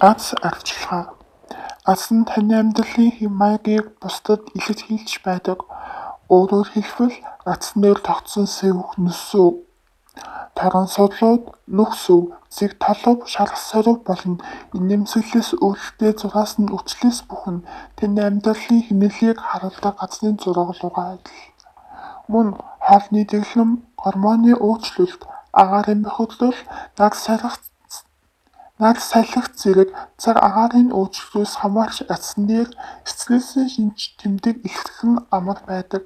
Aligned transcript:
Аз 0.00 0.34
арчилгаа. 0.42 1.14
Аз 1.84 2.10
нь 2.10 2.24
таны 2.26 2.54
амьдралын 2.58 3.10
хэм 3.16 3.32
маягийг 3.40 3.86
бусдад 4.02 4.42
илэрхийлж 4.58 5.22
байдаг. 5.22 5.58
Өөрөөр 6.34 6.68
хэлбэл 6.74 7.16
атснаар 7.52 7.98
тогтсон 8.02 8.46
сэвх 8.50 8.98
нүсүү. 8.98 9.50
Таран 10.58 10.88
судлууд, 10.90 11.44
нүхсүү, 11.76 12.20
зэг 12.56 12.72
толов, 12.82 13.18
шарх 13.32 13.54
сорив 13.68 13.98
болон 14.08 14.34
инэмсэглээс 14.76 15.50
өөрөлтөө 15.62 16.10
зураас 16.20 16.52
нь 16.58 16.74
үчлээс 16.76 17.18
бүхэн 17.28 17.58
таны 17.98 18.20
амьдралын 18.28 18.82
хинэлийг 18.86 19.38
харуулдаг 19.42 19.94
газрын 20.00 20.36
зураг 20.42 20.70
руугаа 20.78 21.06
адил. 21.14 21.42
Мөн 22.32 22.48
хоолны 22.86 23.22
дэглэм, 23.30 23.70
гормоны 24.02 24.52
өөрчлөлт, 24.66 25.22
агаарын 25.62 26.00
бохирдол, 26.06 26.58
нар 26.98 27.14
сарих 27.14 27.54
нар 28.84 28.98
салхих 29.10 29.46
зэрэг 29.60 29.90
цаг 30.22 30.36
агаарын 30.48 30.90
өөрчлөлтөөс 30.98 31.52
хамаарч 31.60 31.96
ацснээр 32.14 32.68
эцлээсээ 33.08 33.66
шинж 33.74 33.98
тэмдэг 34.20 34.56
ихтгэх 34.68 35.00
нь 35.08 35.24
амар 35.36 35.58
байдаг. 35.68 36.02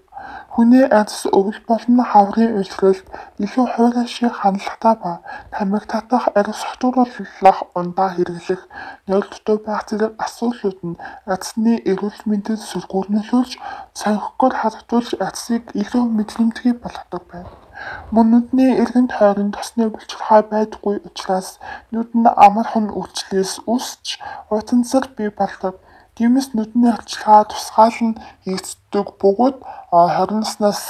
Хүний 0.54 0.84
айдас 0.98 1.20
өвөл 1.38 1.60
болон 1.70 1.98
хаврын 2.12 2.56
уйлралд 2.58 3.06
илүү 3.44 3.66
хуурай 3.74 4.06
шиг 4.14 4.34
хандлагатай 4.40 4.94
ба 5.02 5.12
тамиг 5.54 5.84
татах, 5.92 6.24
ариус 6.38 6.62
хотууруулах, 6.68 7.58
ундаа 7.78 8.08
хэрэглэх, 8.14 8.62
дутуу 9.06 9.58
байх 9.66 9.82
зэрэг 9.88 10.12
асуудлууд 10.24 10.78
нь 10.88 11.00
айдасны 11.30 11.72
эрүүл 11.90 12.20
мэндэд 12.30 12.60
сүргүүрнүүлж, 12.70 13.52
сонхогоор 14.00 14.54
хадгалж 14.58 15.10
айдасыг 15.24 15.62
илүү 15.80 16.04
мэдрэмтгий 16.16 16.74
болгодог 16.82 17.22
байна. 17.30 17.67
Мөн 18.14 18.26
нүдний 18.32 18.72
эргэнд 18.82 19.12
хойрон 19.18 19.50
тосны 19.56 19.84
булчирхай 19.92 20.42
байдаггүй 20.52 20.96
учраас 21.08 21.48
нүд 21.92 22.10
нь 22.20 22.28
амархан 22.46 22.86
үйлчлээс 22.98 23.52
үсч 23.74 24.06
утанцар 24.48 25.04
бий 25.16 25.30
болдог. 25.40 25.74
Тиймээс 26.16 26.48
нүдний 26.56 26.90
арчилгаа 26.90 27.44
тусгаал 27.46 27.98
нь 28.08 28.18
хийгддэг 28.44 29.06
бөгөөд 29.20 29.56
20 29.92 30.42
наснаас 30.42 30.82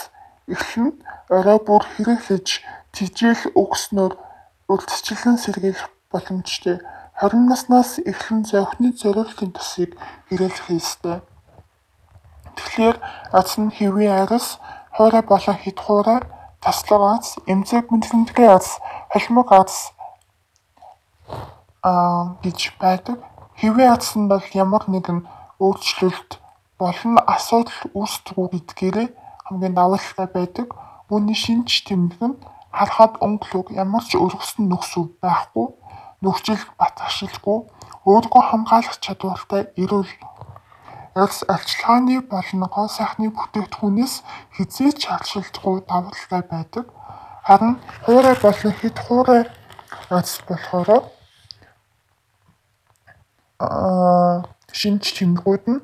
эхлэн 0.54 0.96
орой 1.36 1.58
бүр 1.66 1.82
хэрэглэж 1.92 2.48
тижээл 2.94 3.52
өгснөөр 3.62 4.12
урьдчилан 4.72 5.36
сэргийлэх 5.42 5.90
боломжтой. 6.12 6.76
20 7.20 7.50
наснаас 7.50 7.90
эхлэн 8.10 8.42
зовхны 8.50 8.88
зориултын 9.00 9.50
тусыг 9.52 9.90
хэрэглэх 10.28 10.68
ёстой. 10.80 11.18
Тэгэхээр 12.56 12.96
аз 13.38 13.50
нь 13.58 13.74
хэвийн 13.76 14.14
арьс, 14.22 14.48
хуурай 14.96 15.22
болон 15.22 15.56
хэд 15.62 15.78
хуурай, 15.84 16.20
таслаг 16.60 17.02
аз, 17.18 17.26
эмзэг 17.46 17.90
мэдрэмтгий 17.90 18.48
аз, 18.48 18.78
холимог 19.12 19.52
аз 19.52 19.92
аа 21.82 22.36
гэж 22.42 22.78
байдаг. 22.80 23.18
Хэвийн 23.60 23.92
азсан 23.92 24.28
бол 24.28 24.44
ямар 24.54 24.84
нэгэн 24.86 25.26
өөрчлөлт 25.58 26.30
болон 26.78 27.18
асуудал 27.26 27.80
үүсдэг 27.94 28.36
гэдгээрээ 28.52 29.08
хамгийн 29.46 29.74
даваалтай 29.74 30.28
байдаг. 30.30 30.68
Үүний 31.10 31.34
шинж 31.34 31.88
тэмдэг 31.88 32.22
нь 32.22 32.38
харахад 32.70 33.18
өнгөлөг 33.24 33.72
ямар 33.72 34.04
ч 34.04 34.14
өргөсөн 34.14 34.68
нөхсөв 34.68 35.18
байхгүй, 35.22 35.66
нөхцөл 36.22 36.62
батгшилгүй, 36.78 37.58
өөрийгөө 38.06 38.42
хамгаалах 38.50 38.96
чадвартай 39.00 39.62
эрүүл 39.82 40.10
Эрс 41.14 41.44
арчилгааны 41.48 42.20
болон 42.20 42.60
гоо 42.68 42.88
сайхны 42.88 43.30
бүтээгдэхүүнээс 43.32 44.14
хизээч 44.56 45.06
харшилдахгүй 45.08 45.76
давалтай 45.88 46.42
байдаг. 46.42 46.86
Харин 47.48 47.80
хуурай 48.04 48.36
болон 48.42 48.72
хэд 48.80 48.96
хуурай 49.06 49.42
аз 50.10 50.40
болохоор 50.48 51.08
шинж 54.78 55.04
тэмдгүүд 55.16 55.64
нь 55.72 55.82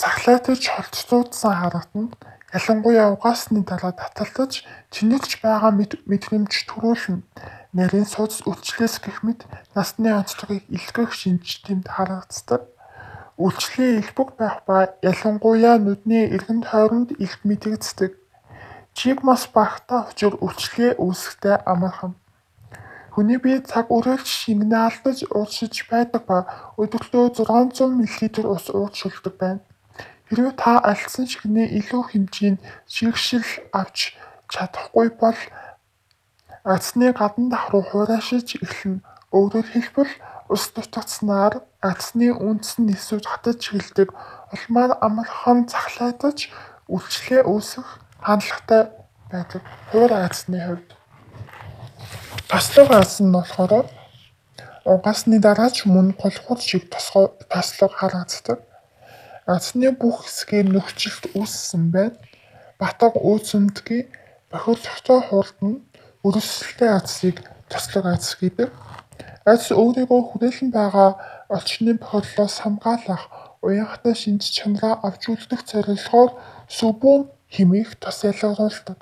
цахлаатаж 0.00 0.62
холцоодсан 0.68 1.54
харагдана. 1.60 2.12
Ялангуяа 2.52 3.14
угаасны 3.14 3.62
дараа 3.62 3.92
таталтаж 3.94 4.66
тэнэгч 4.94 5.42
байгаа 5.42 5.72
мэдрэмж 6.10 6.52
төрүүлнэ. 6.70 7.22
Нарийн 7.72 8.06
судас 8.06 8.42
үйлчлээс 8.42 8.98
гэх 9.02 9.22
мэт 9.22 9.46
насны 9.74 10.10
онцлогыг 10.10 10.66
илтгэх 10.66 11.10
шинж 11.14 11.62
тэмд 11.62 11.86
харагддаг. 11.86 12.66
Үйлчлэлийн 13.40 14.00
элбэг 14.04 14.28
байх 14.40 14.56
ба 14.68 14.76
ялангуяа 15.10 15.76
нүдний 15.80 16.24
эргэнд 16.36 16.64
хойронд 16.68 17.10
илт 17.24 17.40
мэдэгддэг. 17.48 18.12
Чиг 18.92 19.18
мас 19.24 19.48
багтаа 19.56 20.00
учир 20.12 20.36
үйлчлэгээ 20.44 20.92
үүсэхдээ 21.00 21.56
амархан. 21.72 22.12
Хүний 23.14 23.38
бие 23.42 23.58
цаг 23.70 23.86
үрэлж 23.96 24.28
шингэнэ 24.28 24.78
алдаж 24.86 25.18
ууршиж 25.32 25.74
байдаг 25.90 26.22
ба 26.28 26.38
өдөртөө 26.82 27.24
600 27.40 27.96
мл 27.96 28.52
ус 28.54 28.64
ууршилдаг 28.70 29.34
байна. 29.40 29.64
Хэрвээ 30.28 30.54
та 30.60 30.78
алдсан 30.90 31.26
шигний 31.26 31.68
илүү 31.80 32.02
хэмжээнд 32.12 32.60
шигшил 32.86 33.48
авч 33.72 34.14
чадахгүй 34.52 35.08
бол 35.16 35.40
Ацны 36.62 37.10
гадна 37.16 37.50
дахруу 37.50 37.82
хуурайшиж 37.88 38.60
эхлэнэ. 38.60 39.00
Өөрөөр 39.32 39.66
хэлбэл 39.72 40.12
ус 40.52 40.64
дутагдсанаар 40.74 41.54
ацны 41.90 42.28
үндэс 42.34 42.82
нь 42.82 42.92
эсвэл 42.94 43.24
хатаж 43.30 43.60
эхэлдэг. 43.70 44.08
Улмаар 44.54 44.92
амархан 45.06 45.70
цахлаадаж 45.70 46.50
үйлчлээ 46.90 47.42
үүсэх 47.46 47.86
хандлагатай 48.26 48.82
байдаг. 49.30 49.62
Хуур 49.94 50.12
ацны 50.26 50.58
хувьд 50.58 50.90
Таслаг 52.50 52.90
аз 52.90 53.22
нь 53.22 53.30
болохоор 53.30 53.86
угаасны 54.92 55.38
дараа 55.38 55.70
ч 55.70 55.86
мөн 55.86 56.18
голхуур 56.18 56.58
шиг 56.58 56.90
таслаг 56.90 57.92
харагддаг. 57.94 58.58
Азны 59.46 59.88
бүх 59.94 60.26
хэсгээр 60.26 60.66
нөхцөлт 60.74 61.24
үүссэн 61.38 61.94
байна. 61.94 62.18
Батга 62.80 63.14
үүсэмдгийн 63.14 64.10
бохирлогтой 64.50 65.20
хурдан 65.30 65.72
өрөвсөлтэй 66.26 66.90
азыг 66.98 67.36
таслаг 67.70 68.04
аз 68.18 68.34
гэдэг. 68.34 68.70
Аз 69.48 69.72
өөрийгөө 69.72 70.20
хүрээлэн 70.28 70.70
байгаа 70.70 71.10
орчны 71.48 71.96
бохирлоос 71.96 72.60
хамгаалах 72.60 73.24
уянгатай 73.64 74.14
шинж 74.14 74.42
чанараа 74.56 75.00
авч 75.00 75.22
үлдэх 75.32 75.64
зорилгоор 75.64 76.30
сүбүүн 76.68 77.22
хэмээх 77.54 77.90
тос 78.02 78.18
ялгаруулдаг. 78.28 78.98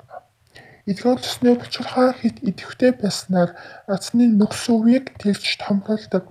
Эдгээр 0.89 1.19
төсний 1.21 1.55
булчирхай 1.59 2.09
хит 2.15 2.37
идэвхтэй 2.49 2.91
байснаар 2.95 3.51
азны 3.85 4.25
нөхс 4.39 4.63
үеийг 4.73 5.05
тэлж 5.19 5.59
томруулдаг. 5.61 6.23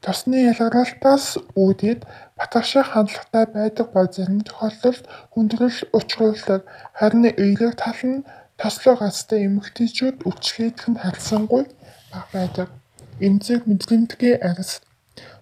Тосны 0.00 0.48
ялгаруулалтаас 0.50 1.26
үүдээд 1.58 2.08
батгаших 2.38 2.96
хандлагатай 2.96 3.44
байдаг 3.52 3.86
ба 3.92 4.08
зарим 4.08 4.40
тохиолдолд 4.40 5.04
хүндрэл 5.34 5.78
учруулдаг. 5.98 6.64
Харин 6.96 7.28
эерэг 7.28 7.76
тал 7.76 8.00
нь 8.08 8.24
тослог 8.56 9.04
азтай 9.04 9.44
эмэгтэйчүүд 9.44 10.24
үчирхийдэх 10.24 10.86
нь 10.88 11.00
харьцангуй 11.02 11.64
бага 12.08 12.28
байдаг. 12.32 12.79
Эмзэг 13.26 13.60
мэдрэмтгий 13.68 14.34
арьс 14.50 14.72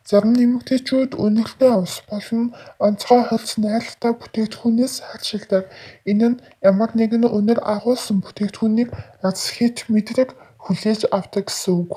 Зарим 0.09 0.33
нэмэгтэйчүүд 0.41 1.13
үнэлгээ 1.25 1.75
ус 1.85 1.95
болон 2.09 2.45
онцгой 2.87 3.23
хөлс 3.29 3.53
найралтай 3.61 4.13
бүтээгдэхүүнээс 4.17 4.95
харшилдаг. 5.09 5.65
Энэ 6.11 6.29
нь 6.31 6.41
ямар 6.71 6.91
нэгэн 6.97 7.29
өнөр 7.39 7.61
агуулсан 7.75 8.25
бүтээгдэхүүнийг 8.25 8.91
аз 9.29 9.41
хэд 9.57 9.77
мэдрэг 9.93 10.31
хүлээж 10.65 11.01
авдаг 11.17 11.45
гэсэн 11.53 11.75
үг. 11.83 11.93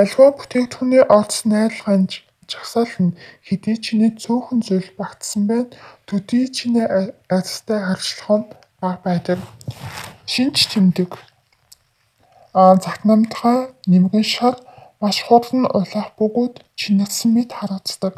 Альва 0.00 0.26
бүтээгдэхүүний 0.34 1.04
орц 1.18 1.34
найрлагын 1.46 2.04
жагсаал 2.50 2.94
нь 3.04 3.16
хэдий 3.46 3.78
чиний 3.84 4.12
цөөхөн 4.22 4.60
зүйл 4.66 4.90
багтсан 4.98 5.42
байна 5.46 5.70
төдий 6.08 6.50
чиний 6.56 6.86
арьстай 7.36 7.78
харьцлах 7.86 8.42
нь 8.42 8.50
бага 8.82 8.98
байдаг. 9.06 9.38
Шинж 10.26 10.66
тэмдэг 10.74 11.14
Захнамдгай 12.56 13.58
нэмгэн 13.84 14.24
шар 14.24 14.56
маш 15.00 15.16
хурдан 15.26 15.68
улаах 15.78 16.16
бөгөөд 16.16 16.54
чингсэн 16.80 17.30
мэт 17.36 17.52
харагддаг. 17.52 18.14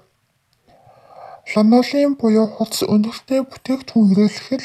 Ланолин 1.51 2.15
буюу 2.21 2.47
хурц 2.47 2.87
өнөртэй 2.95 3.41
бүтээгдэхүүн 3.51 4.09
хэрэглэхэд 4.15 4.63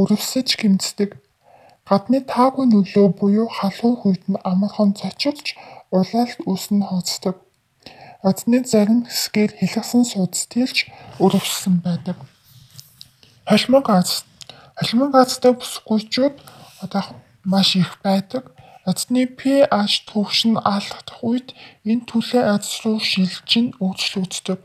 өрөвсөж 0.00 0.48
гимцдэг. 0.58 1.10
Гадны 1.88 2.18
таагүй 2.32 2.66
нөлөө 2.66 3.06
буюу 3.20 3.46
халуун 3.46 4.02
үед 4.06 4.24
нь 4.26 4.42
амархан 4.50 4.90
цочилж 4.98 5.54
улаалт 5.94 6.40
үүснэ 6.42 6.82
хооцдог. 6.90 7.36
Адны 8.26 8.58
зарим 8.66 9.06
хэсгээр 9.06 9.52
хилгсэн 9.58 10.02
судас 10.02 10.50
тэлж 10.50 10.90
өрөвссөн 11.22 11.78
байдаг. 11.86 12.18
Холимог 13.46 13.86
аз. 13.90 14.24
Холимог 14.78 15.14
азтай 15.14 15.52
бүсгүйчүүд 15.54 16.34
одоо 16.82 17.04
маш 17.44 17.76
их 17.76 18.02
байдаг. 18.02 18.50
Азны 18.82 19.30
pH 19.38 20.10
түвшин 20.10 20.58
алдагдах 20.58 21.22
үед 21.22 21.54
энэ 21.86 22.02
түлээ 22.10 22.42
аз 22.54 22.82
руу 22.82 22.98
шилжин 22.98 23.66
өөрчлөгддөг. 23.78 24.58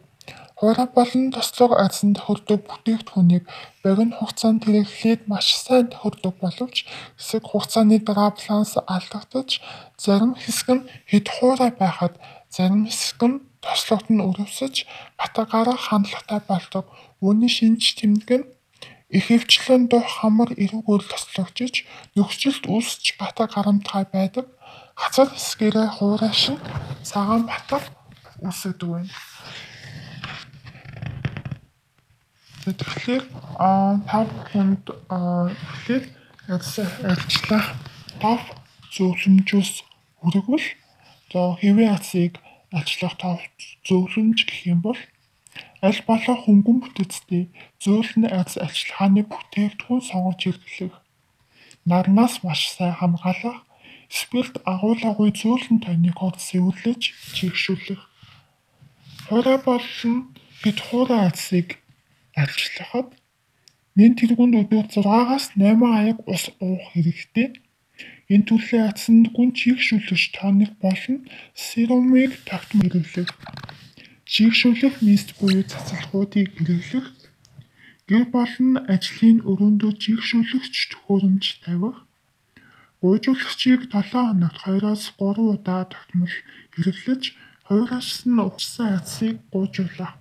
Хуурай 0.57 0.89
болон 0.89 1.29
тослог 1.29 1.77
айдсан 1.77 2.17
тохирдог 2.17 2.65
бүтээгдэхүүнийг 2.65 3.45
богино 3.85 4.17
хугацаанд 4.17 4.65
хэрэглээд 4.65 5.29
маш 5.29 5.53
сайн 5.53 5.93
тохирдог 5.93 6.33
боловч 6.41 6.89
хэсэг 7.13 7.45
хугацааны 7.45 8.01
дараа 8.01 8.33
баланс 8.33 8.73
алдагдаж 8.95 9.61
зарим 10.01 10.33
хэсэг 10.33 10.67
нь 10.73 10.87
хэд 11.11 11.27
хуурай 11.35 11.71
байхад 11.77 12.17
зарим 12.49 12.89
хэсэг 12.89 13.21
нь 13.29 13.41
тослогт 13.61 14.09
нь 14.09 14.25
өрөвсөж 14.29 14.75
батагаараа 15.19 15.77
хандлагатай 15.77 16.41
болдог. 16.49 16.85
Үүний 17.21 17.51
шинж 17.53 17.93
тэмдэг 18.01 18.41
нь 18.41 18.49
ихэвчлэн 19.07 19.87
дух 19.87 20.07
хамар 20.19 20.51
эрүүгээр 20.59 21.03
тослогжиж 21.07 21.87
нөхцөлд 22.15 22.67
үүсч 22.67 23.15
батаг 23.15 23.55
харамтгай 23.55 24.03
байдаг. 24.11 24.45
Хацар 24.99 25.31
хэсгээрээ 25.31 25.87
хуурай 25.95 26.33
шин 26.35 26.59
цагаан 27.07 27.47
батар 27.47 27.83
үүсгэдэг 28.43 28.89
байна. 28.91 29.13
Тэгэхээр 32.67 33.23
та 34.11 34.19
бүхэнд 34.27 34.85
эхлээд 34.91 36.05
ажиллах 36.51 37.67
тав 38.19 38.41
зөвлөмжөөс 38.91 39.71
хүргвэл 40.19 40.67
за 41.31 41.41
хэвээ 41.63 41.89
атсыг 41.95 42.33
ажиллах 42.75 43.15
тав 43.15 43.39
зөвлөмж 43.87 44.43
гэх 44.43 44.67
юм 44.67 44.83
бол 44.83 44.99
аль 45.85 46.01
болох 46.09 46.39
хөнгөн 46.45 46.77
бүтэцтэй 46.81 47.43
зөөлөн 47.83 48.25
айц 48.37 48.57
ажиллагааны 48.65 49.21
бүтээгдэхүүн 49.31 50.01
сонгож 50.09 50.39
хэрэглэх 50.41 50.95
нарнаас 51.89 52.43
маш 52.43 52.61
сайн 52.75 52.95
хамгаалах 52.99 53.59
спирт 54.09 54.55
агуулгагүй 54.73 55.29
зөөлөн 55.39 55.79
тонникоор 55.85 56.35
сэвэрлэж 56.47 57.01
чигшүүлэх. 57.35 58.01
Хуурай 59.27 59.59
болон 59.67 60.15
хэд 60.63 60.77
хуурай 60.87 61.21
айцыг 61.27 61.67
арилжлахад 62.41 63.09
нэн 63.97 64.13
тэргуунд 64.19 64.55
өдөр 64.61 64.85
6-аас 64.95 65.45
8 65.55 65.83
аяг 65.99 66.17
ус 66.33 66.43
уух 66.63 66.83
хэрэгтэй. 66.91 67.47
Энэ 68.33 68.47
төрлийн 68.47 68.87
ацсанд 68.91 69.25
гүн 69.35 69.51
чийгшүүлэгч 69.59 70.23
тоник 70.37 70.71
болон 70.83 71.17
серумыг 71.55 72.31
тогтмол 72.49 72.95
Чийгшүүлэх 74.27 74.95
мист 75.07 75.29
буюу 75.39 75.63
цацалгуудыг 75.71 76.47
хэрэглэх. 76.55 77.07
Гэр 78.09 78.23
болон 78.35 78.71
ажлын 78.93 79.39
өрөөндөө 79.49 79.91
чийгшүүлэгч 80.03 80.75
төхөөрөмж 80.91 81.45
тавих. 81.63 81.97
Гуйжуулагчийг 82.99 83.81
7 83.87 84.11
хоногт 84.11 84.59
2-оос 84.67 85.03
3 85.15 85.53
удаа 85.53 85.83
тогтмол 85.87 86.35
хэрэглэж 86.75 87.23
хуйраас 87.67 88.27
нь 88.27 88.43
угссан 88.47 88.99
ацсыг 88.99 89.35
гуйжуулах. 89.51 90.19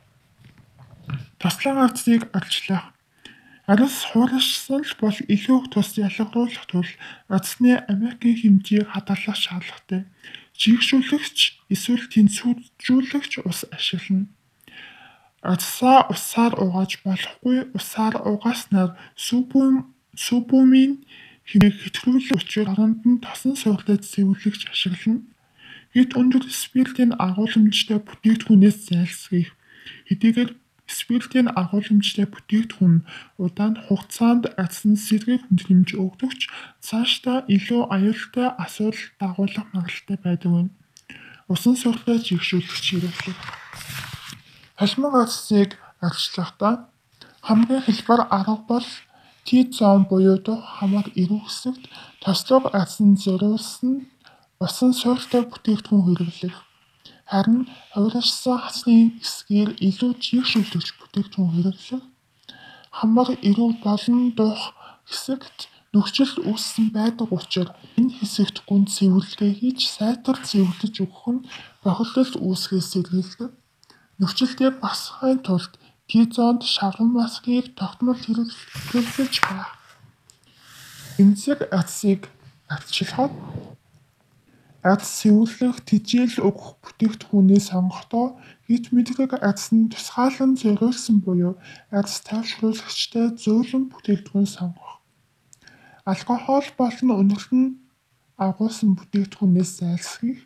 Таслан 1.41 1.79
арцыг 1.87 2.23
арчлах. 2.39 2.95
Арис 3.67 3.97
хуурашсан 4.11 4.87
л 4.87 4.95
бол 5.03 5.19
илүү 5.35 5.59
их 5.63 5.67
тус 5.75 5.99
ялгаруулах 5.99 6.67
тул 6.71 6.87
арцны 7.27 7.75
Америкийн 7.91 8.39
хэмжээг 8.39 8.87
хадгалах 8.95 9.35
шаардлагатай. 9.35 10.03
Жигшүүлэгч 10.61 11.39
эсвэл 11.75 12.05
тэнцвэржүүлэгч 12.13 13.33
ус 13.49 13.61
ашиглана. 13.77 14.27
Арцсаа 15.45 16.09
усаар 16.13 16.53
угааж 16.65 16.93
болохгүй 17.05 17.59
усаар 17.79 18.15
угааснаар 18.31 18.91
супум 19.15 19.95
супумын 20.17 21.05
хэмээх 21.47 21.77
хэтрүүлэх 21.85 22.35
учир 22.35 22.67
оронд 22.73 23.01
нь 23.07 23.23
тосон 23.23 23.55
суурлаж 23.55 24.03
сэвэрлэгч 24.03 24.63
ашиглана. 24.73 25.23
Хэд 25.95 26.11
өндөр 26.19 26.45
спиртийн 26.51 27.13
агуулмжтай 27.27 27.99
бүтээгдэхүүнээс 28.03 28.79
зайлсхийх. 28.91 29.51
Хэдийгээр 30.09 30.51
Спиртийн 30.87 31.49
агуулмжтай 31.61 32.27
бүтээгдэхүүн 32.31 33.03
удаан 33.43 33.75
хугацаанд 33.87 34.45
ацсан 34.55 34.95
сэргийг 34.95 35.43
хэмжиж 35.47 35.99
өгдөгч 35.99 36.41
цаашдаа 36.87 37.39
илүү 37.51 37.83
аюултай 37.95 38.49
асуудал 38.65 39.05
дагуулах 39.21 39.67
магадлалтай 39.75 40.19
байдаг 40.23 40.51
байна. 40.55 40.73
Усан 41.53 41.75
сурлаа 41.79 42.19
жигшүүлэх 42.23 42.79
хэрэглэх. 42.87 43.39
Холимог 44.79 45.15
ацсыг 45.25 45.71
арчлахдаа 46.07 46.75
хамгийн 47.47 47.83
хэлбэр 47.87 48.21
арга 48.37 48.57
бол 48.71 48.89
T-зон 49.47 50.11
буюу 50.11 50.39
дух 50.43 50.63
хамаг 50.79 51.07
эрүү 51.15 51.41
хэсэгт 51.47 51.83
тослог 52.23 52.65
ацсан 52.75 53.15
зориулсан 53.15 54.11
усан 54.65 54.91
суурьтай 55.01 55.43
бүтээгдэхүүн 55.47 56.03
хэрэглэх. 56.07 56.66
Харин 57.27 57.67
хувиршсан 57.95 58.59
хасны 58.63 58.97
эсгээр 59.19 59.71
илүү 59.89 60.13
жигшүүлэгч 60.25 60.89
бүтээгдэхүүн 60.99 61.51
хэрэглэх 61.55 62.05
хамар 62.99 63.29
эрүү 63.49 63.71
болон 63.83 64.31
дух 64.39 64.73
хэсэгт 65.11 65.67
нөхцөл 65.91 66.35
үүссэн 66.51 66.87
байдаг 66.97 67.29
учраас 67.35 67.75
энэ 67.99 68.15
хэсэгт 68.19 68.57
гүн 68.69 68.87
цэвэрлэгээ 68.95 69.53
хийж 69.59 69.81
сайтар 69.97 70.39
цэвэрлэж 70.49 70.95
өгөх 71.05 71.25
нь 71.35 71.47
бохирдол 71.83 72.33
үүсгээс 72.47 72.87
сэргийлдэг. 72.95 73.51
Нөхцөлдөө 74.21 74.71
басахын 74.83 75.41
тулд 75.47 75.73
Т-зонд 76.09 76.63
шаврын 76.63 77.11
маскыг 77.11 77.75
тогтмол 77.75 78.21
хэрэглэж 78.23 79.35
байх. 79.43 79.75
Эмзэг 81.19 81.59
атсыг 81.75 82.31
арчилахад 82.71 83.33
Аз 84.87 85.03
сэвэрлэх, 85.19 85.83
тэжээл 85.89 86.47
өгөх 86.47 86.79
бүтээгдэхүүнээ 86.83 87.61
сонгохдоо 87.71 88.27
хит 88.71 88.95
мэдрэг 88.95 89.35
аз 89.51 89.75
нь 89.75 89.91
тусгаалan 89.91 90.55
зориулсан 90.63 91.17
буюу 91.27 91.55
аз 91.91 92.23
тайвшруулагчтай 92.27 93.27
зөөлөн 93.43 93.85
бүтээгдэхүүн 93.91 94.47
сонгох. 94.47 95.03
Алкогол 96.07 96.69
болон 96.79 97.11
өнөрлөн 97.19 97.65
агуулсан 98.47 98.95
бүтээгдэхүүнээс 98.95 99.71
зайлсхийх, 99.81 100.41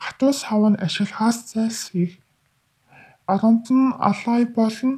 хатуу 0.00 0.32
савн 0.32 0.80
ашиглахаас 0.86 1.38
зайлсхийх, 1.52 2.16
оромт 3.28 3.66
нь 3.68 3.92
алай 4.08 4.42
болон 4.56 4.94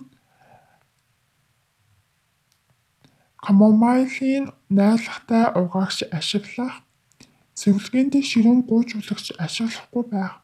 камомайлын 3.42 4.44
найлахтай 4.70 5.44
угаагч 5.60 5.98
ашиглах 6.18 6.81
Цэвэрлэгээнд 7.62 8.14
ширүүн 8.26 8.66
гуйжуулагч 8.66 9.38
ашиглахгүй 9.38 10.02
байх. 10.10 10.42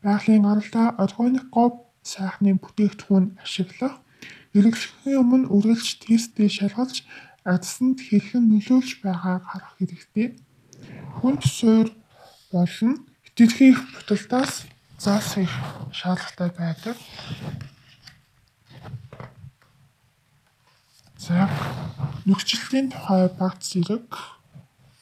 Байгалийн 0.00 0.48
гаралтай 0.48 0.86
органик 0.96 1.52
говь 1.52 1.76
сайхны 2.00 2.56
бүтээгдэхүүн 2.56 3.36
ашиглах, 3.44 4.00
хэрэглэхийн 4.56 5.20
өмнө 5.20 5.52
үргэлж 5.52 5.88
тестээ 6.00 6.48
шалгалж 6.48 7.04
адсанд 7.44 8.00
хэрхэн 8.00 8.48
нөлөөлж 8.48 8.90
байгааг 9.04 9.44
харах 9.44 9.76
хэрэгтэй. 9.76 10.40
Хүнд 11.20 11.44
суур 11.44 11.92
болон 12.48 12.92
хэтэрхий 13.28 13.76
их 13.76 13.80
буталдаас 13.92 14.64
заасах 14.96 15.52
шаардлагатай 15.92 16.50
байдаг. 16.56 16.96
За 21.20 21.44
нөхцөлийн 22.24 22.88
тухай 22.88 23.28
багц 23.36 23.68
зэрэг 23.68 24.08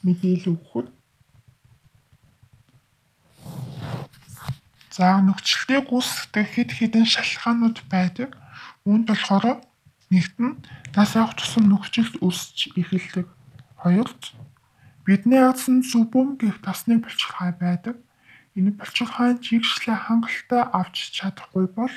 мэдээлэл 0.02 0.58
өгөхөд 0.58 0.88
За 4.92 5.16
нөхцөлтэй 5.24 5.80
гүйцэтгэх 5.88 6.48
хэд 6.52 6.70
хэдэн 6.76 7.08
шалтгаанууд 7.08 7.80
байдаг. 7.88 8.36
Үүнд 8.84 9.08
болохоор 9.08 9.64
нэгт 10.12 10.36
нь 10.36 10.60
нас 10.92 11.16
авах 11.16 11.32
тусам 11.40 11.72
нөхцөлд 11.72 12.20
үүсч 12.20 12.76
эхэлдэг. 12.76 13.24
Хоёрт 13.80 14.36
бидний 15.08 15.40
ацсан 15.40 15.80
зүбүм 15.80 16.36
гэх 16.36 16.60
тасны 16.60 17.00
булчирхай 17.00 17.56
байдаг. 17.56 17.96
Энэ 18.52 18.76
булчирхайн 18.76 19.40
жигшлээ 19.40 19.96
хангалттай 19.96 20.62
авч 20.76 21.16
чадахгүй 21.16 21.72
бол 21.72 21.94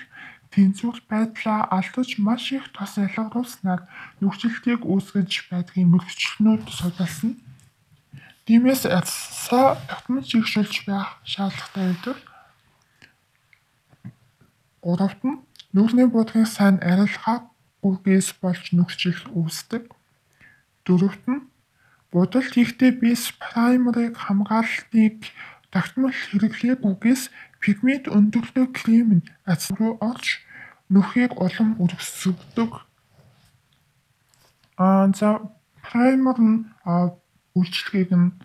тэнцвэр 0.56 1.04
байдлаа 1.12 1.68
алдаж 1.68 2.16
маш 2.16 2.56
их 2.56 2.72
тос 2.72 2.96
ялгаруулснаар 2.96 3.84
нөхцөлтийг 4.24 4.88
үүсгэж 4.88 5.52
байдгийн 5.52 5.92
мөрөгчлөнүүд 5.92 6.64
судалсан. 6.72 7.44
Тиймээс 8.48 8.88
ацсаа 8.88 9.76
тогтмол 9.84 10.24
жигшүүлж 10.24 10.88
байх 10.88 11.20
шаардлагатай 11.28 11.92
байдаг. 11.92 12.18
Гуравт 14.86 15.22
нь 15.26 15.42
нүүрний 15.74 16.06
будгийн 16.14 16.46
сайн 16.46 16.78
арилгаа 16.92 17.50
гүгээс 17.82 18.38
болж 18.42 18.70
нөхцөл 18.78 19.22
үүсдэг. 19.34 19.84
Дөрөвт 20.86 21.26
нь 21.26 21.46
будалд 22.14 22.54
хийхдээ 22.54 22.92
бис 23.02 23.34
праймерыг 23.42 24.14
хамгаалтыг 24.14 25.18
тогтмол 25.74 26.14
хэрэглээгүйгээс 26.14 27.24
пигмент 27.62 28.06
өндөрлөө 28.18 28.66
крем 28.78 29.10
нь 29.18 29.28
ацсан 29.50 29.74
руу 29.82 29.94
орж 30.10 30.46
нүхийг 30.94 31.34
улам 31.42 31.70
өргөсгдөг. 31.82 32.72
Аа 34.78 35.10
за 35.18 35.30
праймер 35.82 36.38
нь 36.50 36.58
үйлчлэгийг 37.58 38.12
нь 38.22 38.36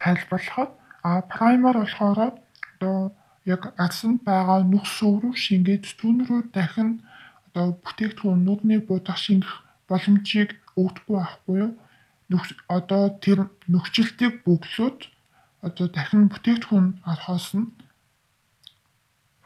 тайлбарлахад 0.00 0.70
а 1.04 1.20
праймер 1.32 1.76
болохоор 1.76 2.18
одоо 2.72 3.12
яг 3.52 3.62
ацсанд 3.84 4.24
байгаа 4.28 4.60
нүх 4.64 4.86
сүв 4.96 5.14
рүү 5.22 5.34
шингээд 5.44 5.84
түүн 5.98 6.16
рүү 6.28 6.40
дахин 6.56 6.90
одоо 7.46 7.66
бүтээгдэхүүнүүдний 7.84 8.80
будах 8.88 9.18
шингэх 9.24 9.54
боломжийг 9.88 10.50
өгдөггүй 10.80 11.16
байхгүй 11.16 11.56
юу? 11.64 11.72
Одоо 12.76 13.02
тэр 13.24 13.38
нөхцөлтийг 13.72 14.42
бөглөөд 14.46 15.00
одоо 15.66 15.86
дахин 15.92 16.32
бүтээгдэхүүн 16.32 16.86
орохоос 17.10 17.48
нь 17.60 17.68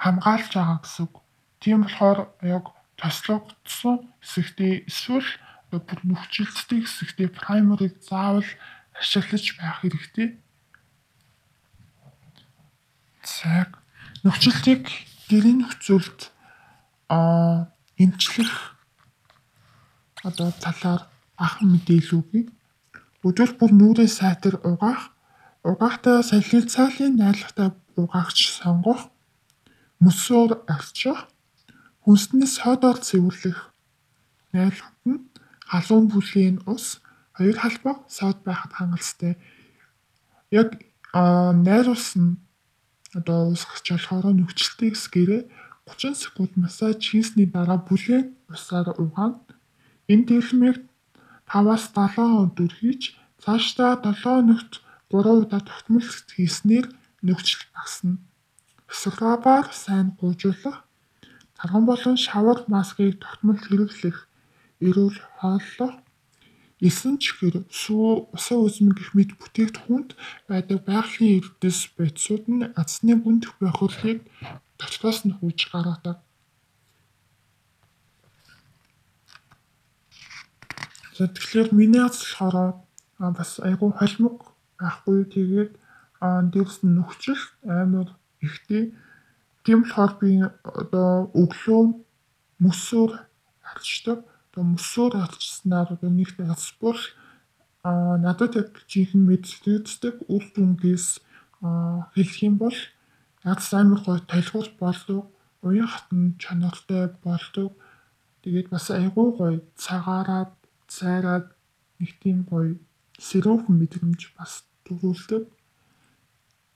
хамгаалж 0.03 0.51
байгаа 0.55 0.79
гэсэн 0.83 1.05
үг. 1.05 1.15
Тийм 1.61 1.83
болохоор 1.83 2.21
яг 2.57 2.65
тослогдсон 3.03 3.97
хэсэгтээ 4.23 4.87
эсвэл 4.91 5.29
бүр 5.75 6.01
нөхцөлттэй 6.07 6.81
хэсэгтээ 6.87 7.29
праймерыг 7.35 7.95
заавал 8.09 8.51
ашиглаж 8.95 9.45
байх 9.59 9.83
хэрэгтэй. 9.83 10.39
цаг 13.29 13.78
нөхцөлтийг 14.25 14.89
гэрийн 15.31 15.63
нөхцөлд 15.63 16.33
а 17.09 17.71
эмчлэх 17.97 18.53
одоо 20.25 20.51
талаар 20.65 21.03
анхан 21.37 21.69
мэдээлэл 21.73 22.19
өгье. 22.21 22.43
Өдөр 23.27 23.51
бүр 23.59 23.73
нүрээ 23.75 24.11
сайтар 24.11 24.59
угаах, 24.63 25.15
угаахтаа 25.63 26.23
салхил 26.23 26.67
цаалын 26.67 27.15
найрлагатай 27.19 27.71
угаагч 27.99 28.39
сонгох, 28.59 29.11
мөсөөр 30.03 30.67
арчих, 30.67 31.19
хүнснээс 32.03 32.63
хойдоор 32.63 32.99
цэвэрлэх. 33.03 33.59
Найрлагт 34.55 35.03
нь 35.07 35.27
халуун 35.71 36.07
бүлийн 36.11 36.57
ус 36.67 37.03
хоёр 37.37 37.59
халбаг 37.59 37.99
сод 38.11 38.39
байхад 38.47 38.73
хангалттай. 38.75 39.35
Яг 40.51 40.79
найруулсан 41.13 42.39
одоо 43.19 43.39
уусгах 43.51 43.83
болохоор 43.83 44.27
нөхцөлтийг 44.37 44.95
гэрээ 45.15 45.43
30 45.89 46.15
секунд 46.23 46.53
массаж 46.63 46.99
хийсний 47.01 47.49
дараа 47.55 47.79
бүлээн 47.89 48.27
усаар 48.53 48.89
угаана. 49.03 49.41
Энэ 50.13 50.27
дэлмийг 50.29 50.79
5-аас 51.51 51.85
7 51.97 52.45
өдөр 52.45 52.73
хийж 52.79 53.03
цаашдаа 53.43 53.93
7 54.05 54.23
хоногт 54.23 54.73
3 55.11 55.43
удаа 55.43 55.63
тогтмол 55.65 56.09
хийснээр 56.37 56.87
нөхцөл 57.27 57.65
багасна. 57.73 58.19
Скрабаар 59.01 59.67
сайн 59.73 60.09
гуйжуулах, 60.21 60.85
тарган 61.57 61.85
болон 61.91 62.17
шавар 62.17 62.59
маскыг 62.73 63.21
тогтмол 63.25 63.61
хэрэглэх, 63.61 64.19
эрүүл 64.87 65.19
хооллох, 65.41 65.95
Эсэн 66.79 67.19
ч 67.19 67.35
гэр 67.43 67.67
усан 67.67 68.59
үзмэн 68.63 68.95
гэх 68.95 69.11
мэт 69.19 69.35
бүтээгдэхүүнд 69.35 70.15
байдаг 70.47 70.79
байгалийн 70.87 71.43
эрдэс 71.43 71.91
бодисууд 71.99 72.45
нь 72.47 72.71
азсны 72.79 73.19
гүн 73.19 73.43
тохиолдлыг 73.43 74.23
дочлоос 74.79 75.27
нь 75.27 75.35
хүйж 75.35 75.75
гаргадаг. 75.75 76.23
За 81.19 81.27
тэгэхээр 81.27 81.75
миний 81.75 81.99
аз 81.99 82.23
болохоор 82.23 82.79
бас 83.19 83.59
айгүй 83.59 83.91
холимог 83.99 84.55
байхгүй 84.79 85.27
тэгээд 85.35 85.73
дээрс 86.55 86.87
нь 86.87 86.95
нөхцөл 86.95 87.43
амар 87.67 88.15
ихтэй. 88.39 88.95
Тийм 89.67 89.83
болохоор 89.83 90.13
би 90.23 90.31
одоо 90.63 91.27
өглөө 91.35 91.83
мөсөөр 92.63 93.13
алчдаг 93.67 94.23
мөсөөр 94.57 95.13
алчснаар 95.19 95.89
одоо 95.95 96.11
нэг 96.11 96.37
тасбал 96.37 97.01
а 97.83 98.17
надад 98.19 98.57
яг 98.57 98.71
жинхэнэ 98.91 99.29
мэддэг 99.29 100.17
үр 100.35 100.45
дүнгээс 100.55 101.07
хэлэх 102.15 102.39
юм 102.43 102.55
бол 102.63 102.79
яг 103.45 103.61
амар 103.73 104.01
гой 104.07 104.21
толгуур 104.33 104.69
болдог 104.81 105.25
уян 105.63 105.87
хатан 105.87 106.35
чанартай 106.39 107.11
болдог. 107.23 107.73
Тэгээд 108.43 108.69
бас 108.71 108.91
айгүй 108.91 109.29
гой 109.39 109.55
цагаараад 109.77 110.53
цайраад 110.87 111.47
нэг 111.99 112.11
тийм 112.23 112.47
гой 112.51 112.79
сэрүүхэн 113.19 113.75
мэдрэмж 113.79 114.21
бас 114.39 114.65
төрүүлдэг. 114.87 115.43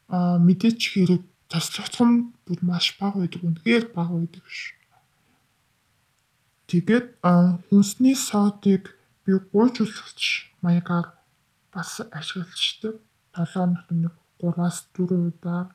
А 0.08 0.38
мэдээч 0.38 0.80
хэрэг 0.92 1.22
таслахсан 1.48 2.34
бүр 2.44 2.58
маш 2.62 2.98
бага 2.98 3.22
байдаг 3.22 3.42
үнэхээр 3.46 3.84
бага 3.94 4.18
байдаг 4.18 4.44
шүү 4.46 4.81
Тэгээд 6.68 7.06
хүнсний 7.22 8.16
соодыг 8.16 8.94
би 9.24 9.32
гуйжуулагч 9.52 10.22
маягаар 10.62 11.06
бас 11.72 12.00
ашигладаг. 12.18 13.00
7 13.32 13.52
хоногт 13.52 13.88
нэг 13.90 14.14
3-аас 14.40 14.86
4 14.92 15.32
удаа. 15.32 15.72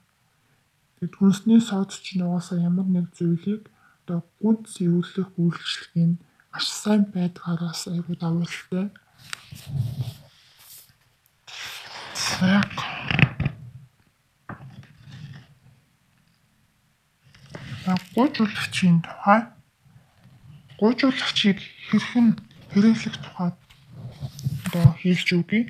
Тэгэд 1.00 1.14
хүнсний 1.18 1.62
сод 1.62 1.90
чинь 1.90 2.26
угаасаа 2.26 2.60
ямар 2.62 2.86
нэг 2.86 3.10
зүйлийг 3.18 3.70
одоо 4.06 4.20
гүн 4.42 4.66
зэвэрлэх 4.66 5.30
үйлчлэгийн 5.38 6.14
маш 6.52 6.66
сайн 6.70 7.04
байдгаараас 7.14 7.88
аюул 7.90 8.18
давуултай. 8.18 8.88
Яг 17.88 18.02
гуйжуулагчийн 18.16 19.02
тухай 19.06 19.57
гуйжуулагчийг 20.80 21.60
хэрхэн 21.90 22.28
хэрэглэх 22.72 23.16
тухайд 23.24 23.58
одоо 24.66 24.88
хэлж 25.02 25.28
өгье. 25.40 25.62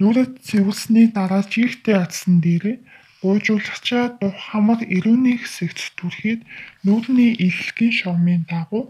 Нүрээ 0.00 0.26
цэвэрсний 0.46 1.06
дараа 1.16 1.42
жигтэй 1.52 1.96
атсан 2.00 2.34
дээрээ 2.44 2.76
гуйжуулагчаа 3.22 4.04
дух 4.20 4.36
хамаг 4.48 4.80
эрүүний 4.96 5.36
хэсэгт 5.40 5.78
түрхээд 5.98 6.40
нүүрний 6.84 7.32
илэрхийллийн 7.44 7.96
шугамын 7.98 8.42
дагуу 8.52 8.84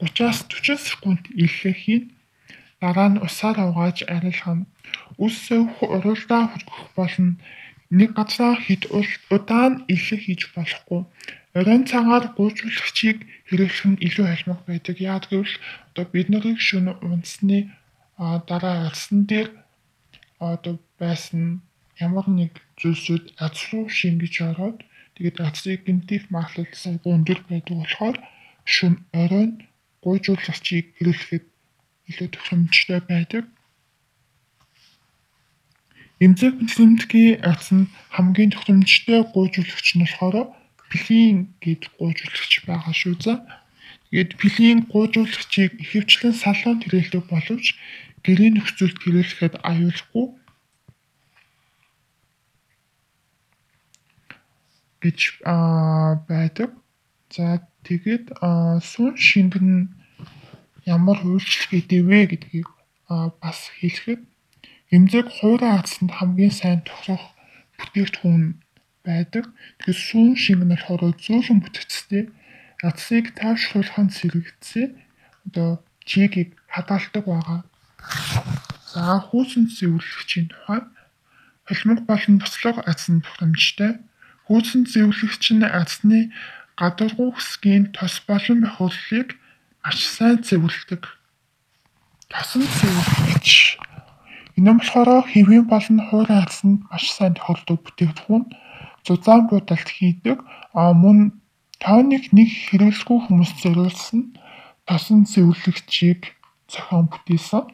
30-аас 0.00 0.38
40 0.48 0.80
секунд 0.88 1.22
илгээхийн 1.42 2.04
дараа 2.80 3.08
нь 3.12 3.22
усаар 3.26 3.58
угааж 3.68 3.98
арилгана. 4.14 4.64
Үс 5.24 5.34
сөвх 5.46 5.76
уралдаа 5.94 6.42
хүргэх 6.48 6.88
болно. 6.96 7.36
Нэг 7.98 8.10
газар 8.18 8.56
хэд 8.64 8.82
удаа 9.34 9.66
нь 9.70 9.82
илэх 9.94 10.20
хийж 10.24 10.42
болохгүй. 10.54 11.02
Оройн 11.58 11.82
цагаар 11.90 12.30
гүйцэтгэгчийг 12.38 13.18
хэрэглэх 13.50 13.86
нь 13.90 14.02
илүү 14.06 14.26
холимог 14.30 14.60
байдаг. 14.70 14.96
Яагаад 15.02 15.26
гэвэл 15.30 15.54
одоо 15.90 16.04
бид 16.14 16.28
нарыг 16.30 16.58
шөнө 16.62 16.92
унтсны 17.02 17.58
дараа 18.46 18.86
алсан 18.86 19.26
дээр 19.30 19.48
одоо 20.38 20.78
байсан 21.02 21.66
ямар 21.98 22.26
нэг 22.30 22.52
зүйлсүүд 22.80 23.24
аз 23.44 23.56
руу 23.74 23.90
шингэж 23.98 24.34
ороод 24.50 24.78
тэгээд 25.18 25.36
азрыг 25.42 25.80
гэмтэх 25.84 26.30
магадлал 26.30 26.70
сайгүй 26.70 27.12
өндөр 27.18 27.40
байдаг 27.50 27.76
болохоор 27.82 28.16
шөн 28.74 28.94
оройн 29.22 29.52
гуйжуулагчийг 30.04 30.86
хэрэглэхэд 30.96 31.44
илүү 32.08 32.28
тохиромжтой 32.30 33.00
байдаг. 33.10 33.44
Эмзэг 36.24 36.54
тэмдгийн 36.72 37.42
ац 37.42 37.64
нь 37.74 37.90
хамгийн 38.14 38.54
тохиромжтой 38.54 39.20
гуйжуулагч 39.34 39.88
нь 39.98 40.04
болохоор 40.06 40.36
пилийн 40.90 41.38
гээд 41.62 41.82
гуйжуулагч 41.98 42.52
байгаа 42.68 42.94
шүү 43.00 43.14
за. 43.24 43.34
Тэгээд 44.10 44.30
пилийн 44.40 44.78
гуйжуулагчийг 44.92 45.72
ихэвчлэн 45.82 46.34
салон 46.34 46.76
тэрэлдэг 46.82 47.24
боловч 47.30 47.66
гэрийн 48.26 48.54
нөхцөлд 48.58 48.96
хэрэглэхэд 49.00 49.54
аюулгүй 49.70 50.26
гэж 55.02 55.18
байдаг. 56.28 56.70
За 57.30 57.62
тэгээд 57.86 58.26
сүүн 58.90 59.14
шингэн 59.16 59.70
ямар 60.84 61.18
үйлчлэгээтэй 61.22 62.02
вэ 62.02 62.20
гэдгийг 62.30 62.68
бас 63.40 63.58
хэлэхэд 63.78 64.20
эмзэг 64.90 65.26
хуурай 65.36 65.72
хацсанд 65.78 66.10
хамгийн 66.18 66.50
сайн 66.50 66.80
тохирох 66.82 67.24
бүтээгдэхүүн 67.78 68.44
байдаг. 69.10 69.44
Тэгэхээр 69.82 69.98
сүүн 70.06 70.34
шинг 70.38 70.62
нь 70.62 70.72
болохоор 70.72 71.02
зөөлөн 71.18 71.58
бүтцтэй 71.62 72.24
ацыг 72.88 73.24
таашруулахын 73.38 74.08
зэрэгцээ 74.14 74.86
одоо 75.46 75.70
чигийг 76.08 76.50
хадгалдаг 76.70 77.24
байгаа. 77.26 77.60
За 78.92 79.18
хүүсэн 79.26 79.64
зэвэрлэгчийн 79.76 80.46
тухай 80.50 80.80
холимог 81.66 82.00
болон 82.10 82.36
туслаг 82.40 82.76
ацны 82.90 83.20
тохиромжтой. 83.22 83.92
Хүүсэн 84.46 84.82
зэвэрлэгч 84.90 85.44
нь 85.54 85.66
ацны 85.82 86.18
гадаргуу 86.80 87.30
хэсгийн 87.34 87.84
тос 87.96 88.14
болон 88.26 88.58
бохирлыг 88.64 89.28
маш 89.82 89.98
сайн 90.14 90.38
зэвэрлэдэг. 90.46 91.02
Тосон 92.30 92.64
зэвэрлэгч 92.78 93.50
Энэ 94.60 94.72
нь 94.72 94.78
болохоор 94.80 95.24
хэвийн 95.32 95.64
болон 95.72 95.98
хуурай 96.04 96.40
ацанд 96.44 96.84
маш 96.92 97.04
сайн 97.16 97.32
тохиолдог 97.32 97.80
бүтээгдэхүүн 97.80 98.44
зузаан 99.06 99.48
буудалд 99.48 99.88
хийдэг. 99.88 100.38
А 100.74 100.92
мөн 100.92 101.40
тооник 101.80 102.32
нэг 102.36 102.48
хэрэглэхгүй 102.48 103.18
хүмүүс 103.26 103.50
зориулсан 103.62 104.36
тосон 104.86 105.24
цэвэрлэгчийг 105.30 106.34
зохион 106.68 107.06
бүтээсэн. 107.10 107.64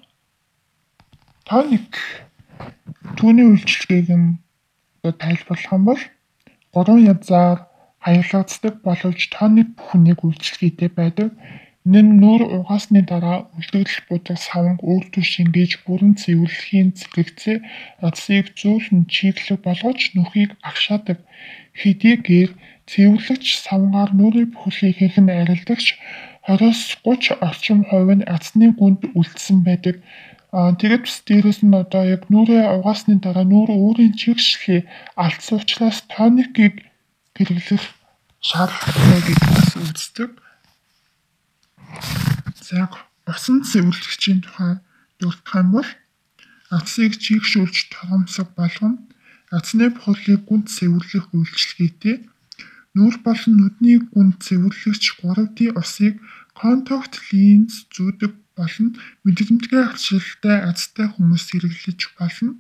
Тооник 1.48 1.92
түүний 3.18 3.46
үйлчлэгийг 3.50 4.08
нь 4.12 4.38
тайлбарлах 5.02 5.72
юм 5.72 5.84
бол 5.88 6.02
гурван 6.74 7.06
янзаар 7.12 7.58
хаягддаг 8.04 8.74
боловч 8.86 9.20
тооны 9.34 9.62
бүхнийг 9.76 10.20
үйлчлэгээтэй 10.22 10.90
байдаг. 10.92 11.30
Энэ 11.86 12.02
нь 12.02 12.18
нүүр 12.18 12.42
угаасны 12.56 13.00
дараа 13.06 13.38
үлдэгдэл 13.54 14.00
будаг 14.10 14.38
саванг 14.42 14.82
өөртөө 14.90 15.24
шингээж 15.32 15.72
бүрэн 15.86 16.18
цэвэрлэхийн 16.18 16.90
зэрэгцээ 16.98 17.56
эцсийг 18.06 18.46
зөөлөн 18.58 19.06
чиглэг 19.14 19.62
болгож 19.62 20.00
нүхийг 20.18 20.50
агшаадаг. 20.66 21.18
Хэдийгээр 21.78 22.50
цэвэрлэгч 22.90 23.46
савнгаар 23.62 24.10
нүрийн 24.18 24.50
бүхлийг 24.50 24.98
хийхэн 24.98 25.30
арилдагч 25.30 25.86
20-30 26.50 27.38
орчим 27.48 27.80
хувь 27.86 28.12
нь 28.18 28.28
эцний 28.34 28.70
гүнд 28.74 29.02
үлдсэн 29.18 29.58
байдаг. 29.62 30.02
Тэгээд 30.78 31.02
бас 31.06 31.16
дээрэс 31.22 31.60
нь 31.62 31.78
одоо 31.82 32.02
яг 32.02 32.22
нүрээ 32.32 32.66
угаасны 32.82 33.14
дараа 33.22 33.46
нүр 33.46 33.70
өөрийн 33.70 34.14
чигшлээ 34.20 34.80
алдсан 35.14 35.62
учраас 35.62 35.98
тоникийг 36.10 36.74
хэрэглэх 37.38 37.84
шаардлагатай 38.42 39.20
гэж 39.26 39.40
үздэг. 39.86 40.30
За 42.68 42.88
усан 43.30 43.62
цэвэрлэгчийн 43.68 44.40
тухай 44.42 44.74
дурдах 45.18 45.54
юм 45.62 45.68
бол 45.74 45.88
Атсыг 46.70 47.12
чигшүүлж 47.22 47.94
тогомсог 47.94 48.48
болгоно. 48.58 48.98
Атсны 49.56 49.86
бохлыг 49.94 50.42
гүнд 50.48 50.66
цэвэрлэх 50.74 51.30
үйлчилгээтэй. 51.30 52.16
Нүүр 52.96 53.14
болон 53.22 53.52
нүдний 53.56 53.98
гүнд 54.02 54.42
цэвэрлэгч 54.42 55.04
3D 55.22 55.58
усыг 55.78 56.18
контакт 56.58 57.14
линз 57.30 57.86
зүүдэг 57.94 58.32
болон 58.58 58.88
мэдрэмтгий 59.22 59.82
арчилтай 59.86 60.56
азтай 60.70 61.06
хүмүүс 61.14 61.44
хэрэглэж 61.54 62.00
болно. 62.18 62.58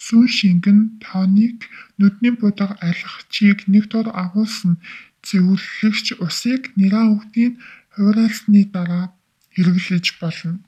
Сүүн 0.00 0.28
шингэн 0.38 0.80
тоник 1.04 1.68
нүдний 1.98 2.32
будаг 2.40 2.80
алхачийг 2.80 3.68
нэг 3.68 3.84
дор 3.92 4.08
агуулсан 4.22 4.80
цэвэрлэгч 5.26 6.06
усыг 6.24 6.62
нэраа 6.78 7.06
өвдгийн 7.12 7.58
хуурайлсны 7.96 8.68
дараа 8.68 9.16
хэрэглэж 9.56 10.20
болно. 10.20 10.60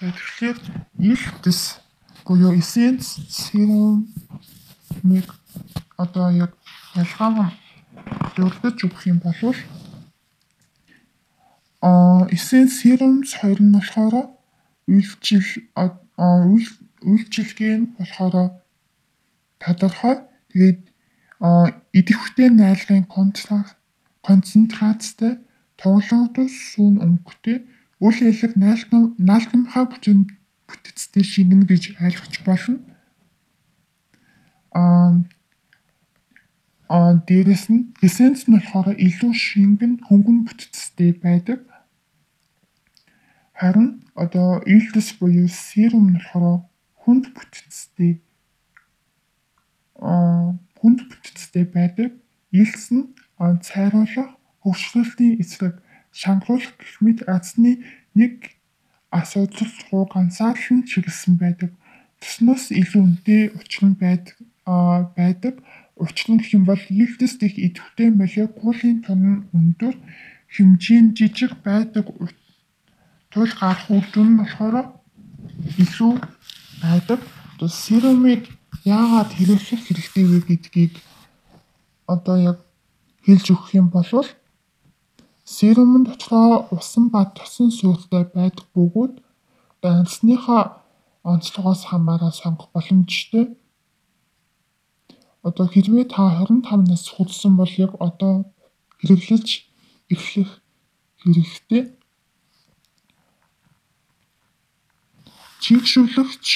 Тэгэхээр 0.00 0.58
ил 1.12 1.24
дэс 1.44 1.84
буюу 2.24 2.56
эссенц 2.56 3.20
серумыг 3.28 5.28
одоо 5.96 6.32
яг 6.32 6.56
ялгаан 6.96 7.52
зөвлөж 8.36 8.76
өгөх 8.84 9.02
юм 9.12 9.20
бол 9.20 9.56
а 11.84 12.24
эссенц 12.32 12.80
серумс 12.80 13.36
хоёр 13.36 13.60
нь 13.60 13.74
болохоор 13.76 14.32
үйлчил 14.88 15.44
үйлчилгээ 17.04 17.76
нь 17.78 17.92
болохоор 17.96 18.56
тодорхой 19.60 20.16
тэгээд 20.50 20.80
идэвхтэй 21.92 22.48
найрлагын 22.50 23.06
концентрацтай 24.24 25.43
тоглоодос 25.80 26.54
сүүн 26.72 26.96
өнгөтэй 27.04 27.58
үл 28.04 28.16
хэлэг 28.18 28.52
наалтамхай 29.28 29.84
бүтэн 29.88 30.18
бүтэцтэй 30.68 31.24
шингэнэ 31.32 31.66
гэж 31.70 31.82
ойлгож 32.04 32.34
болно. 32.46 32.78
Аа 34.74 35.24
а 36.88 37.14
дээрэс 37.26 37.64
нь 37.72 37.90
эссенц 38.06 38.44
нь 38.46 38.54
болохоор 38.54 38.94
илүү 39.06 39.32
шингэн 39.32 39.92
хөнгөн 40.06 40.38
бүтэцтэй 40.46 41.10
байдаг. 41.24 41.60
Харин 43.58 44.04
одоо 44.14 44.60
илдэс 44.74 45.16
буюу 45.18 45.48
серум 45.48 46.12
нь 46.12 46.20
болохоор 46.20 46.68
хүнд 47.02 47.24
бүтэцтэй 47.34 48.12
а 49.98 50.52
хүнд 50.78 51.00
бүтэцтэй 51.08 51.64
байдаг. 51.64 52.10
Илс 52.52 52.84
нь 52.94 53.10
цайруулах 53.66 54.30
хөгжлөлтийн 54.64 55.38
эсрэг 55.42 55.74
шангуулах 56.10 56.72
гэх 56.80 56.94
мэт 57.04 57.18
азны 57.28 57.84
нэг 58.16 58.56
асуудал 59.12 59.70
руу 59.92 60.04
ганцаарлан 60.08 60.82
чиглэсэн 60.88 61.36
байдаг. 61.36 61.70
Туснаас 62.20 62.72
илүү 62.72 63.02
үнэтэй 63.04 63.42
учран 63.58 63.92
байдаг 63.94 64.36
байдаг. 65.16 65.54
Учир 65.96 66.34
нь 66.34 66.40
гэх 66.40 66.56
юм 66.56 66.64
бол 66.64 66.80
илдэс 66.80 67.38
дэх 67.38 67.54
идэвхтэй 67.54 68.10
молекулын 68.10 68.98
тонн 69.06 69.46
өндөр 69.52 69.94
хэмжээнд 70.54 71.14
жижиг 71.14 71.52
байдаг 71.62 72.10
туйл 73.30 73.52
гарах 73.60 73.86
үр 73.90 74.06
дүн 74.14 74.28
нь 74.34 74.38
болохоор 74.40 74.76
илүү 75.82 76.14
байдаг. 76.82 77.20
Одоо 77.54 77.68
серумыг 77.68 78.42
яагаад 78.84 79.30
хэрэглэх 79.34 79.82
хэрэгтэй 79.86 80.24
вэ 80.26 80.38
гэдгийг 80.48 80.94
одоо 82.06 82.36
яг 82.50 82.58
хэлж 83.26 83.46
өгөх 83.54 83.70
юм 83.74 83.88
бол 83.94 84.06
Серум 85.44 85.92
нь 85.98 86.06
дотроо 86.08 86.66
усан 86.76 87.04
ба 87.12 87.20
тосон 87.36 87.68
суурьтай 87.78 88.24
байдаг 88.36 88.66
бөгөөд 88.74 89.14
амьсныхаа 89.84 90.62
онцлогоос 91.32 91.82
хамаараа 91.88 92.32
сонгох 92.32 92.68
боломжтой. 92.72 93.44
Одоо 95.48 95.66
хэрвээ 95.68 96.06
та 96.08 96.22
25 96.40 96.88
нас 96.88 97.04
хүрсэн 97.12 97.52
бол 97.60 97.72
яг 97.84 97.92
одоо 98.00 98.34
хэрэглэж 99.00 99.48
эхлэх 100.14 100.50
хэрэгтэй. 101.20 101.82
Чигшүүлэгч 105.62 106.46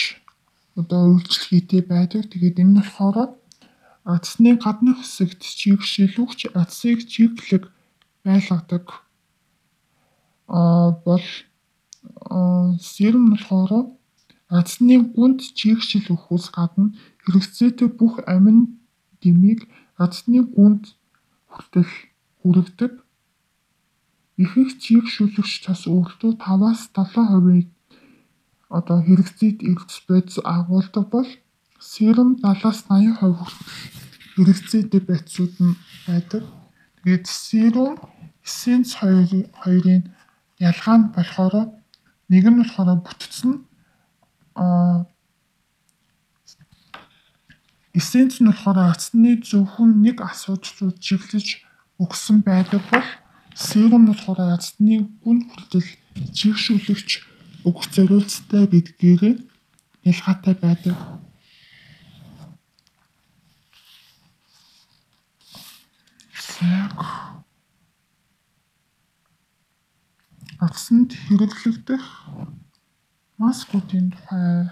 одоо 0.80 1.00
үйлчлэгээтэй 1.12 1.82
байдаг. 1.92 2.22
Тэгээд 2.32 2.60
энэ 2.62 2.72
нь 2.72 2.78
болохоор 2.80 3.36
атсны 4.14 4.56
гадны 4.56 4.92
хэсэгт 4.96 5.40
чигшүүлэгч 5.60 6.40
атсыг 6.60 7.04
чиглэг 7.12 7.64
байлгадаг 8.28 8.86
бол 11.06 11.26
серум 12.80 13.24
болохоор 13.32 13.72
азны 14.48 14.96
гүнд 15.14 15.40
чигшил 15.58 16.06
өгөхөөс 16.12 16.46
гадна 16.56 16.96
хэрэгцээтэй 17.24 17.88
бүх 18.00 18.14
амин 18.34 18.80
дэмийг 19.20 19.60
азны 20.04 20.40
гүнд 20.56 20.84
хүртэл 21.52 21.92
хүргэдэг. 22.40 22.92
Ихэнх 24.42 24.72
чигшүүлэгч 24.82 25.52
цас 25.64 25.82
өөртөө 25.90 26.32
5-аас 26.40 26.80
7% 26.94 27.68
одоо 28.78 28.98
хэрэгцээд 29.04 29.58
эрдэс 29.68 29.98
бодис 30.08 30.38
агуулдаг 30.44 31.04
бол 31.12 31.28
серум 31.80 32.30
70-аас 32.40 32.80
80% 32.88 33.52
хэрэгцээтэй 34.36 35.02
байцууд 35.08 35.54
нь 35.60 35.74
байдаг. 36.06 36.44
Тэгээд 37.02 37.26
серум 37.26 37.92
эссенц 38.48 38.88
хоёрын 39.60 40.02
ялгаа 40.68 40.96
нь 40.98 41.10
болохоор 41.14 41.54
нэг 42.32 42.44
нь 42.48 42.58
болохоор 42.60 43.00
бүтцэн 43.04 43.52
а 44.56 44.64
эссенц 47.98 48.40
нь 48.40 48.48
болохоор 48.48 48.78
ацны 48.92 49.30
зөвхөн 49.48 49.90
нэг 50.06 50.16
асуудлууд 50.28 50.96
чиглэж 51.06 51.46
өгсөн 52.02 52.38
байдаг 52.48 52.82
бол 52.90 53.08
серум 53.54 54.02
нь 54.04 54.10
болохоор 54.10 54.40
ацны 54.56 54.96
гүн 55.22 55.38
хүртэл 55.50 55.88
чигшүүлэгч 56.38 57.10
өгөх 57.68 57.86
зориулцтай 57.94 58.64
гэдгээр 58.72 59.22
ялгаатай 60.08 60.54
байдаг. 60.62 60.96
Яг 66.58 67.37
Аксанд 70.66 71.10
хэрэглэгдэх 71.14 72.04
маскуудын 73.38 74.06
тухай 74.10 74.66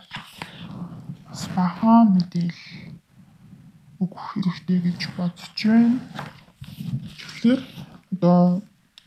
бахан 1.54 2.06
мэдээлэл 2.14 2.64
өгөх 4.02 4.22
хэрэгтэй 4.34 4.78
гэж 4.82 5.00
бодож 5.14 5.60
байна. 5.62 6.02
Тэгэхээр 7.18 7.60
одоо 8.14 8.42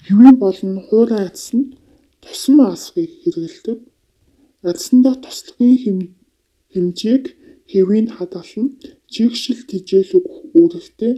хэвэн 0.07 0.35
болон 0.39 0.73
хуурай 0.87 1.23
ацс 1.27 1.51
нь 1.57 1.75
тосон 2.23 2.55
маскыг 2.63 3.11
хэрэглэдэг. 3.27 3.79
Ацсандаа 4.71 5.15
тослогын 5.19 5.99
хэмжээг 6.71 7.23
хэвийн 7.71 8.07
хадгалан 8.15 8.67
чигшил 9.11 9.61
тижэл 9.69 10.15
өгөх 10.17 10.37
үүрэгтэй. 10.55 11.13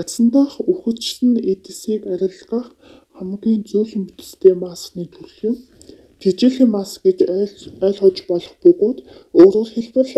Ацсандаах 0.00 0.54
үхэгчсэн 0.70 1.42
эдсийг 1.52 2.02
арилгах 2.06 2.68
хамгийн 3.22 3.62
зөөлөн 3.70 4.04
бүтцтэй 4.08 4.54
маскны 4.64 5.04
төрөл 5.14 5.40
юм. 5.50 5.56
Тэжээлийн 6.22 6.70
маск 6.76 6.98
гэж 7.06 7.18
ойлгож 7.86 8.18
болох 8.30 8.54
бөгөөд 8.62 8.98
өөрөөр 9.40 9.68
хэлбэл 9.74 10.12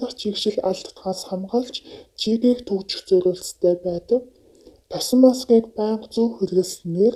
дах 0.00 0.12
чигшил 0.20 0.58
алддагаас 0.68 1.20
хамгаалж 1.28 1.76
чигийг 2.20 2.58
төвжих 2.68 3.02
зорилттой 3.08 3.74
байдаг. 3.86 4.20
Тасан 4.92 5.18
маскыг 5.24 5.64
байнга 5.78 6.08
зөв 6.14 6.28
хэрэглэснээр 6.38 7.14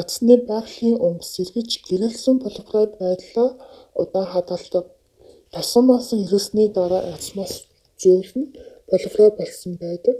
эцний 0.00 0.38
байгалийн 0.50 0.96
өнгө 1.06 1.26
сэргэж 1.34 1.70
гэрэлсэн 1.88 2.36
полипред 2.44 2.90
байдлаа 3.02 3.48
удаан 4.00 4.28
хадгалдаг. 4.32 4.86
Тасан 5.54 5.84
маск 5.90 6.08
хэрэглэсний 6.12 6.68
дараа 6.76 7.02
эцмас 7.14 7.52
зөөлн 8.00 8.44
полипред 8.90 9.34
болсон 9.40 9.72
байдаг. 9.84 10.16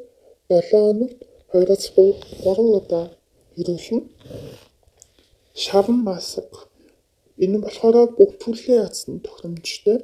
7 0.48 0.70
хоногт 0.70 1.18
2-3 1.52 2.78
удаа 2.78 3.06
хэрэглэнэ. 3.54 4.08
Шавн 5.62 5.98
маск. 6.08 6.50
Энэ 7.44 7.58
болохоор 7.64 7.96
бүх 8.16 8.30
төрлийн 8.42 8.84
ацсан 8.86 9.20
тохиромжтой. 9.24 9.98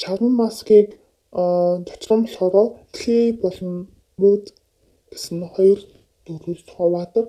Шавн 0.00 0.32
маскыг 0.40 0.88
дотор 1.86 2.12
нь 2.18 2.26
болохоор 2.26 2.68
клей 2.96 3.32
болон 3.42 3.74
мууд 4.20 4.44
гэсэн 5.10 5.38
хоёр 5.54 5.80
төрөлд 6.26 6.68
хуваадаг. 6.76 7.26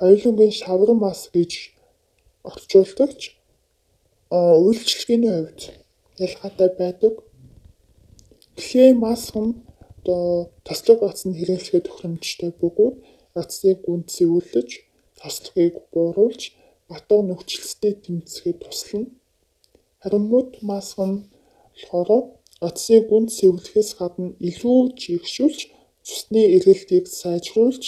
Хоёулангийн 0.00 0.58
шаврын 0.60 0.98
маск 1.04 1.32
гэж 1.36 1.52
орчуулдагч 2.48 3.20
үйлчлэгээний 4.30 5.32
хувьд 5.36 5.60
ялгаатай 6.24 6.68
байдаг. 6.80 7.14
Клей 8.60 8.92
маск 9.04 9.34
нь 9.36 9.52
одоо 10.00 10.50
тослог 10.64 11.00
атсанд 11.02 11.36
хэрэглэхэд 11.36 11.84
тохиромжтой 11.86 12.50
бөгөөд 12.60 12.96
атсыг 13.40 13.76
гүнд 13.86 14.06
цэвэрлэж, 14.14 14.70
тослогыг 15.18 15.74
бууруулж, 15.92 16.42
батга 16.88 17.16
нөхцөлсөд 17.22 17.96
тэмцэхэд 18.04 18.58
туслана. 18.62 19.10
Харин 20.02 20.24
мод 20.32 20.50
маск 20.68 20.98
нь 21.08 21.24
болохоор 21.74 22.10
атсыг 22.68 23.02
гүнд 23.10 23.28
цэвэрлэхээс 23.36 23.90
гадна 24.00 24.28
илүү 24.48 24.80
чигшүүлж, 25.00 25.60
цусны 26.06 26.42
эргэлтийг 26.56 27.06
сайжруулж, 27.20 27.84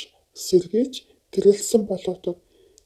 сэргийж, 0.47 0.95
гэрэлсэн 1.33 1.83
болгодог. 1.91 2.37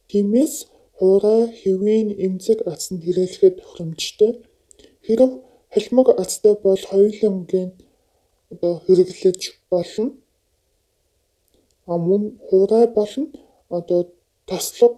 Тиймээс 0.08 0.54
хуурай, 0.96 1.42
хэвийн 1.60 2.08
эмзэг 2.26 2.58
атсанд 2.72 3.02
хэрэглэхэд 3.04 3.54
тохиромжтой. 3.60 4.32
Хэрв 5.06 5.30
холимог 5.72 6.08
атстай 6.22 6.54
бол 6.64 6.82
хоёулангийн 6.90 7.70
одоо 8.52 8.74
хэрэглэж 8.86 9.40
болно. 9.70 10.06
Мөн 11.86 12.22
хуурай 12.46 12.86
болон 12.98 13.26
одоо 13.78 14.00
тослог 14.50 14.94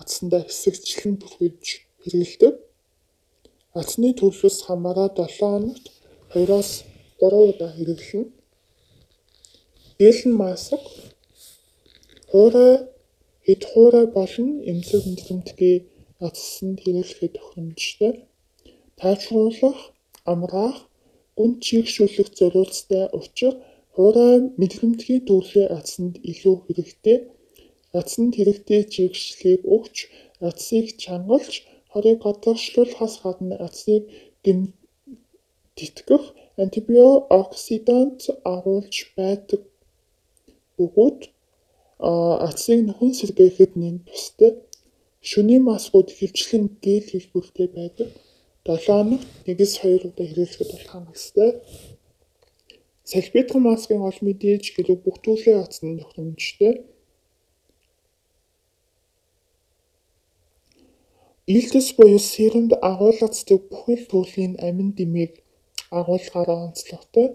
атсандаа 0.00 0.42
хэсэгчлэн 0.46 1.14
бүрхэж 1.20 1.62
хэрэглэдэг. 2.02 2.54
Атсны 3.80 4.08
төрлөөс 4.18 4.58
хамаараад 4.66 5.14
7 5.18 5.38
хоногт 5.38 5.84
2-оос 6.34 6.70
3 7.18 7.50
удаа 7.50 7.70
хэрэглэнэ. 7.74 8.30
Дээлэн 9.98 10.34
маск 10.42 10.82
хуурай 12.30 12.74
хэд 13.46 13.62
хуурай 13.70 14.06
болон 14.18 14.48
эмзэг 14.70 15.02
мэдрэмтгий 15.10 15.76
атсанд 16.26 16.78
хэрэглэхэд 16.84 17.32
тохиромжтой. 17.36 18.12
Тайвшруулах, 19.00 19.78
амраах, 20.32 20.78
гүн 21.36 21.50
чигшүүлэх 21.64 22.28
зориулцтай 22.38 23.04
учир 23.18 23.54
хуурай 23.94 24.34
мэдрэмтгий 24.60 25.20
төрлийн 25.28 25.68
атсанд 25.78 26.14
илүү 26.30 26.56
хэрэгтэй. 26.64 27.18
Атсанд 28.00 28.32
хэрэгтэй 28.36 28.80
чигшлийг 28.92 29.62
өгч, 29.76 29.96
атсыг 30.48 30.86
чангалж, 31.02 31.52
хорыг 31.92 32.18
гадагшлуулахаас 32.24 33.14
гадна 33.24 33.54
атсыг 33.66 34.02
тэтгэх 35.76 36.24
антибиоксидант 36.62 38.20
агуулж 38.54 38.96
байдаг 39.16 39.62
бөгөөд 40.76 41.20
атсыг 42.48 42.78
нөхөн 42.88 43.12
сэргээхэд 43.18 43.72
нэн 43.82 43.96
тустай. 44.08 44.52
Шөнийн 45.30 45.62
маскууд 45.68 46.08
хөвчлэн 46.18 46.64
гэл 46.84 47.06
хэлбэртэй 47.10 47.68
байдаг. 47.76 48.08
7 48.66 48.86
хоногт 48.86 49.28
1-2 49.46 50.06
удаа 50.08 50.26
хэрэглэхэд 50.26 50.70
бол 50.72 50.86
хангалттай. 50.92 51.50
Салбитхан 53.10 53.62
маскын 53.66 54.00
ол 54.08 54.18
мэдээж 54.26 54.64
хэрэг 54.74 54.98
бүх 55.02 55.16
төрлийн 55.24 55.58
атсан 55.64 55.98
тохиромжтой. 55.98 56.72
Илдэс 61.54 61.88
буюу 61.98 62.20
серумд 62.32 62.72
агуулгацдаг 62.90 63.60
бүхэл 63.70 64.04
төрлийн 64.12 64.54
амин 64.68 64.90
дэмийг 64.98 65.32
агуулгаараа 65.98 66.58
онцлогтой. 66.66 67.28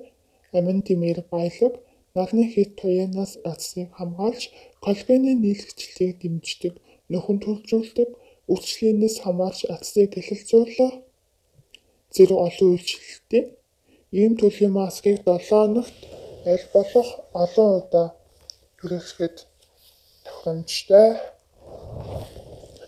Амин 0.58 0.80
дэмээр 0.88 1.20
баялаг, 1.34 1.74
нарны 2.16 2.44
хэт 2.54 2.72
туяанаас 2.80 3.34
атсыг 3.52 3.92
хамгаалж, 3.98 4.44
коллагены 4.86 5.32
нийлэгчлийг 5.36 6.16
дэмждэг, 6.24 6.74
нөхөн 7.12 7.38
төржүүлдэг, 7.44 8.10
үрчлэнээс 8.48 9.16
хамаарч 9.24 9.60
атсыг 9.76 10.16
хэлэлцүүлэх 10.16 10.94
зэрэг 12.16 12.40
олон 12.48 12.70
үйлчлэлтэй. 12.74 13.44
Ийм 14.12 14.38
төрлийн 14.40 14.72
маскыг 14.72 15.20
7 15.26 15.50
хоногт 15.50 15.98
аль 16.48 16.68
болох 16.74 17.10
олон 17.44 17.70
удаа 17.80 18.08
хэрэглэхэд 18.80 19.36
тохиромжтой. 20.26 21.10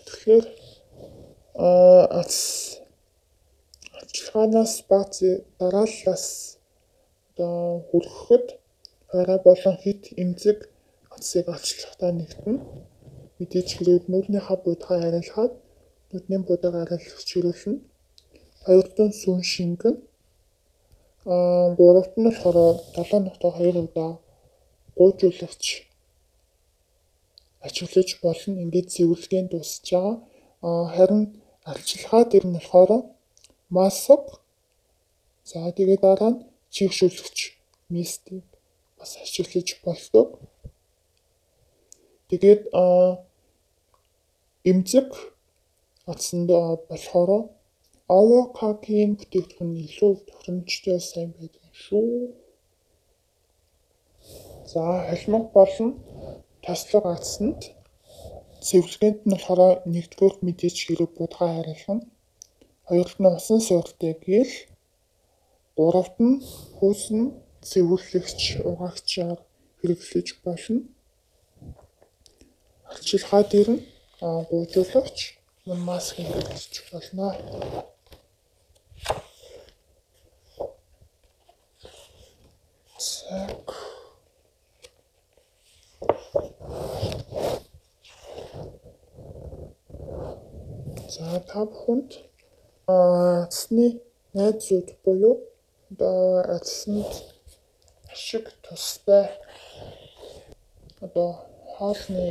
Тэгэхээр 0.08 0.46
ац 2.22 2.34
ажиллагаанаас 4.00 4.74
бац 4.90 5.14
дарааллаас 5.60 6.26
одоо 7.28 7.84
хүрэхэд 7.90 8.48
орой 9.20 9.40
болон 9.48 9.76
хит 9.84 10.02
эмзэг 10.22 10.58
атсыг 11.16 11.46
олчлохтой 11.56 12.12
нэгтэн 12.16 12.56
мэдээж 13.40 13.68
хэрэг 13.76 14.04
нүрийнхаа 14.08 14.58
будгаа 14.64 15.00
арилгаад 15.08 15.54
нүдний 16.12 16.42
будаг 16.48 16.74
арилгах 16.80 17.24
чирүүлнэ. 17.30 17.84
Хоёрдон 18.64 19.12
сүн 19.22 19.44
шингэн 19.44 19.96
аа 21.26 21.76
гуравт 21.76 22.14
нь 22.18 22.26
болохоор 22.28 22.58
7 22.96 23.20
ногтоо 23.26 23.52
2 23.52 23.76
удаа 23.86 24.12
гуйжуулагч 24.98 25.66
ачуулж 27.68 28.10
болно. 28.24 28.62
Ингээд 28.64 28.88
зэвэрлэгийн 28.96 29.48
дуусж 29.50 29.84
байгаа. 29.92 30.16
Аа 30.68 30.86
харин 30.96 31.24
арчилгаа 31.72 32.24
дээр 32.26 32.46
нь 32.48 32.56
болохоор 32.58 32.92
маск 33.76 34.26
за 35.50 35.58
тэгээд 35.78 36.02
дараа 36.08 36.32
нь 36.34 36.44
чигшүүлэгч 36.74 37.40
мистик 37.94 38.46
бас 38.98 39.12
ашиглаж 39.24 39.70
болдог. 39.86 40.28
Тэгээд 42.30 42.62
эмзэг 44.70 45.10
атсанд 46.12 46.50
болохоор 46.90 47.32
авокадогийн 48.18 49.12
бүтээгдэхүүн 49.20 49.74
илүү 49.86 50.14
тохиромжтой 50.28 51.00
сайн 51.10 51.30
байдаг 51.38 51.68
шүү. 51.86 52.14
За 54.72 54.84
холимог 55.10 55.46
болон 55.58 55.90
таслаг 56.66 57.06
атсанд 57.16 57.62
цэвэрлэгэнд 58.68 59.20
нь 59.26 59.34
болохоор 59.34 59.76
нэгдүгээр 59.94 60.36
мэдээж 60.46 60.78
хэрэг 60.84 61.12
будгаа 61.18 61.50
харилгана. 61.56 62.06
Хоёрт 62.90 63.18
нь 63.22 63.30
усан 63.38 63.60
сууртай 63.68 64.14
гэл. 64.26 64.56
Гуравт 65.78 66.18
нь 66.28 66.42
хөөсөн 66.78 67.22
цэвэрлэгч 67.70 68.42
угаагчаар 68.70 69.40
хэрэглэж 69.80 70.28
болно. 70.46 70.82
Арчилгаа 72.92 73.44
дээр 73.52 73.70
нь 73.74 73.82
гуйжуулагч 74.50 75.18
мөн 75.66 75.80
маск 75.90 76.16
хэрэглэж 76.18 76.74
болно. 76.92 77.28
Так. 83.30 83.76
За 91.10 91.40
та 91.50 91.62
бүхэнд 91.70 92.12
цэсны 92.88 93.88
найзууд 94.34 94.90
буюу 95.04 95.36
одоо 95.92 96.58
цэсэнд 96.66 97.12
ашиг 98.12 98.46
тустай 98.66 99.26
одоо 101.06 101.30
хоолны 101.78 102.28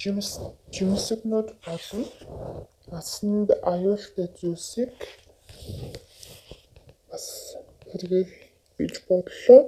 жимс 0.00 0.28
жимсэгнүүд 0.74 1.48
болон 1.64 2.04
насанд 2.92 3.48
аюултай 3.72 4.28
зүйлсийг 4.38 4.92
хэрэгээр 7.94 8.30
бий 8.76 8.90
бодлоо. 9.08 9.60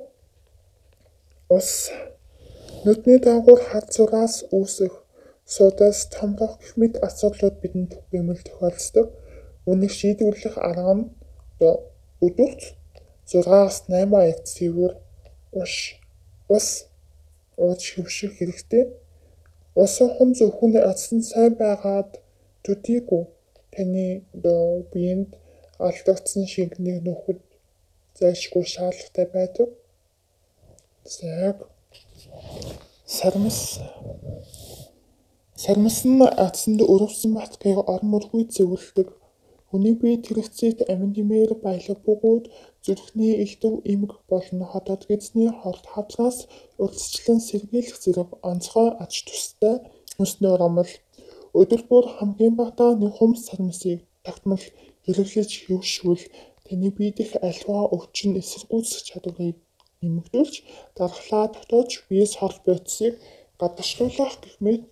Ус 1.56 1.70
нүдний 2.84 3.18
дагуур 3.26 3.60
хацуураас 3.70 4.34
үүсэх 4.56 4.94
суудаас 5.54 5.98
томрох 6.14 6.54
гэх 6.60 6.72
мэт 6.80 6.94
асуудлууд 7.06 7.56
бидэнд 7.62 7.92
гэмэл 8.10 8.42
тохиолддог. 8.46 9.06
Үүнийг 9.68 9.92
шийдвэрлэх 9.98 10.56
арга 10.68 10.94
нь 10.98 11.04
өдөрт 12.26 12.62
6-аас 13.30 13.76
8 13.86 14.10
аяц 14.22 14.42
цэвэр 14.54 14.92
уш 15.62 15.74
ус 16.56 16.68
ууж 17.62 17.82
хөвших 17.94 18.32
хэрэгтэй. 18.38 18.84
Усан 19.82 20.30
зөвхөн 20.38 20.72
атсан 20.90 21.20
сайн 21.30 21.54
байгаад 21.62 22.10
төдийгүй 22.64 23.22
таны 23.74 24.06
биед 24.92 25.30
алдагдсан 25.86 26.44
шингэнийг 26.52 26.98
нөхөд 27.06 27.38
зайлшгүй 28.18 28.64
шаардлагатай 28.74 29.26
байдаг. 29.34 29.68
Цаг. 31.14 31.56
Сармас. 33.16 33.58
Сармас 35.62 35.98
нь 36.04 36.22
атсанд 36.46 36.80
өрөвсөн 36.92 37.32
батгийг 37.38 37.78
орон 37.92 38.10
мөргүй 38.14 38.42
зөвлөдөг. 38.56 39.08
Хүний 39.68 39.94
бие 40.00 40.16
тэрэгцээд 40.26 40.78
амин 40.92 41.10
димээр 41.16 41.52
баялаг 41.64 41.98
бөгөөд 42.06 42.44
зүрхний 42.84 43.32
элдв 43.44 43.72
эмг 43.92 44.12
болон 44.30 44.60
хотод 44.72 45.00
гэзний 45.10 45.50
хорт 45.60 45.84
хавцраас 45.92 46.38
урьдчилан 46.82 47.40
сэргийлэх 47.48 47.96
зэрэг 48.02 48.30
онцгой 48.50 48.88
ач 49.04 49.12
тустай 49.26 49.76
хүнснөр 50.16 50.60
омол 50.68 50.92
өдөр 51.60 51.82
бүр 51.90 52.04
хамгийн 52.16 52.54
багадаа 52.60 52.90
нэг 53.02 53.12
хум 53.18 53.32
сармасыг 53.46 53.98
тогтмол 54.26 54.64
хэрэглэж 55.04 55.50
хөвшвөл 55.66 56.22
таны 56.66 56.88
бие 56.96 57.10
дэх 57.18 57.30
альва 57.48 57.78
өвчин 57.96 58.30
эсэргүүцэх 58.40 59.00
чадварыг 59.08 59.56
нэмэгдүүлж 60.02 60.54
дархлаа 60.96 61.44
дотоож 61.54 61.90
биес 62.08 62.32
хорт 62.40 62.60
бодисыг 62.66 63.14
гадагшлуулах 63.60 64.34
гэх 64.42 64.56
мэт 64.64 64.84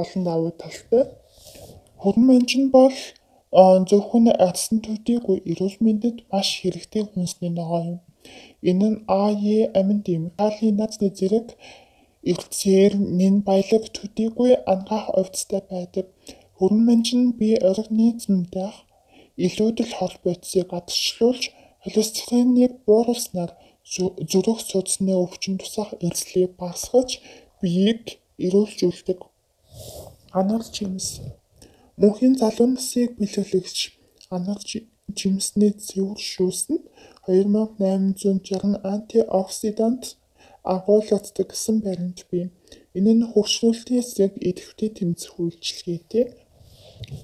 олон 0.00 0.22
давуу 0.28 0.52
талтай. 0.62 1.04
Хөрөн 2.02 2.24
манжин 2.30 2.64
бол 2.76 2.96
зөвхөн 3.90 4.26
ардсан 4.46 4.78
төдийгүй 4.86 5.38
эрүүл 5.50 5.76
мэндэд 5.84 6.16
маш 6.30 6.48
хэрэгтэй 6.60 7.02
хүнсний 7.06 7.52
ногоо 7.58 7.82
юм. 7.92 7.98
Энэ 8.68 8.88
нь 8.92 8.98
АЕ 9.24 9.58
амин 9.78 10.00
дэм 10.06 10.22
калий 10.38 10.72
назны 10.80 11.08
зэрэг 11.18 11.48
эрдсээр 12.30 12.92
нэн 13.18 13.34
баялаг 13.48 13.84
төдийгүй 13.96 14.50
ангаах 14.72 15.06
овцтой 15.20 15.62
байдаг. 15.72 16.06
Хөрөн 16.56 16.82
манжин 16.88 17.22
бие 17.38 17.56
оргины 17.70 18.06
зэмдэх 18.22 18.74
илүүдэл 19.46 19.92
хол 19.98 20.14
бодисыг 20.24 20.66
гадагшлуулж 20.72 21.44
холестериныг 21.84 22.72
бууруулснаар 22.86 23.52
зүрх 24.30 24.60
судасны 24.70 25.12
өвчин 25.24 25.54
тусах 25.60 25.90
эрсдлийг 26.06 26.52
багасгаж 26.60 27.10
биеийг 27.60 28.04
эрүүлжүүлдэг. 28.44 29.20
Анар 30.40 30.62
жимс 30.74 31.06
Мөнхийн 32.00 32.34
залуу 32.40 32.68
насыг 32.72 33.10
бэлэглэгч 33.20 33.78
анар 34.36 34.60
жимсний 35.18 35.72
цэвэр 35.86 36.20
шүүс 36.30 36.60
нь 36.72 36.80
2860 37.28 38.80
антиоксидант 38.94 40.02
агуулгаддаг 40.74 41.46
гэсэн 41.52 41.76
баримт 41.84 42.20
бий. 42.30 42.46
Энэ 42.96 43.12
нь 43.16 43.28
хөгжлөлтийн 43.30 44.00
эсрэг 44.02 44.32
идэвхтэй 44.48 44.90
тэмцэх 44.96 45.32
үйлчилгээтэй. 45.42 46.24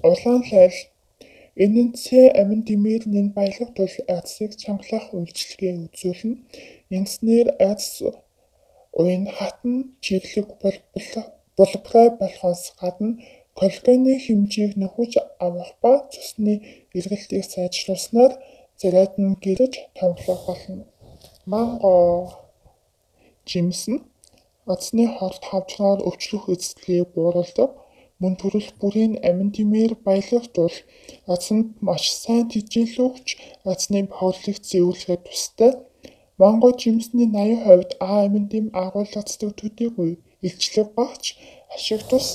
Улаан 0.09 0.41
лайл 0.51 0.77
С 1.57 2.05
амин 2.41 2.61
димээр 2.67 3.03
нэн 3.13 3.27
баялаг 3.37 3.69
тул 3.77 3.95
айдсыг 4.15 4.51
чангалах 4.61 5.05
үйлчилгээ 5.17 5.73
үзүүлнэ. 5.85 6.35
Ингэснээр 6.95 7.47
айдс 7.67 8.05
уян 8.99 9.25
хатан 9.37 9.97
чиглэг 10.05 10.47
булбарай 11.57 12.07
болохоос 12.21 12.63
гадна 12.79 13.17
коллагены 13.59 14.13
хэмжээг 14.25 14.73
нөхөж 14.81 15.13
авах 15.45 15.71
ба 15.81 15.93
цусны 16.13 16.53
эргэлтийг 16.97 17.43
сайжруулснаар 17.49 18.33
зарайд 18.81 19.13
нь 19.17 19.39
гэрэж 19.43 19.73
томглох 19.97 20.41
болно. 20.47 20.85
Манго 21.51 21.93
жимс 23.49 23.81
нь 23.91 24.05
оцны 24.73 25.03
хорт 25.15 25.41
хавчгаар 25.49 25.99
өвчлөх 26.09 26.43
эзэслийг 26.53 27.07
бууруулдаг 27.13 27.71
мөн 28.21 28.33
төрөл 28.41 28.69
бүрийн 28.79 29.13
амин 29.29 29.49
димээр 29.55 29.93
баялах 30.07 30.45
тул 30.55 30.75
азанд 31.33 31.67
маш 31.87 32.03
сайн 32.23 32.45
тэжээлүүгч 32.53 33.27
азны 33.71 33.99
бохиолыг 34.11 34.57
зэвүүлэхэд 34.69 35.21
тустай. 35.27 35.71
Монгол 36.39 36.75
жимсний 36.81 37.27
80% 37.27 37.97
А 38.07 38.09
амин 38.25 38.45
дэм 38.51 38.65
агуулгацдаг 38.83 39.51
төдийгүй 39.59 40.11
илчлэг 40.47 40.87
багч 40.97 41.23
ашиг 41.75 42.01
тус 42.09 42.27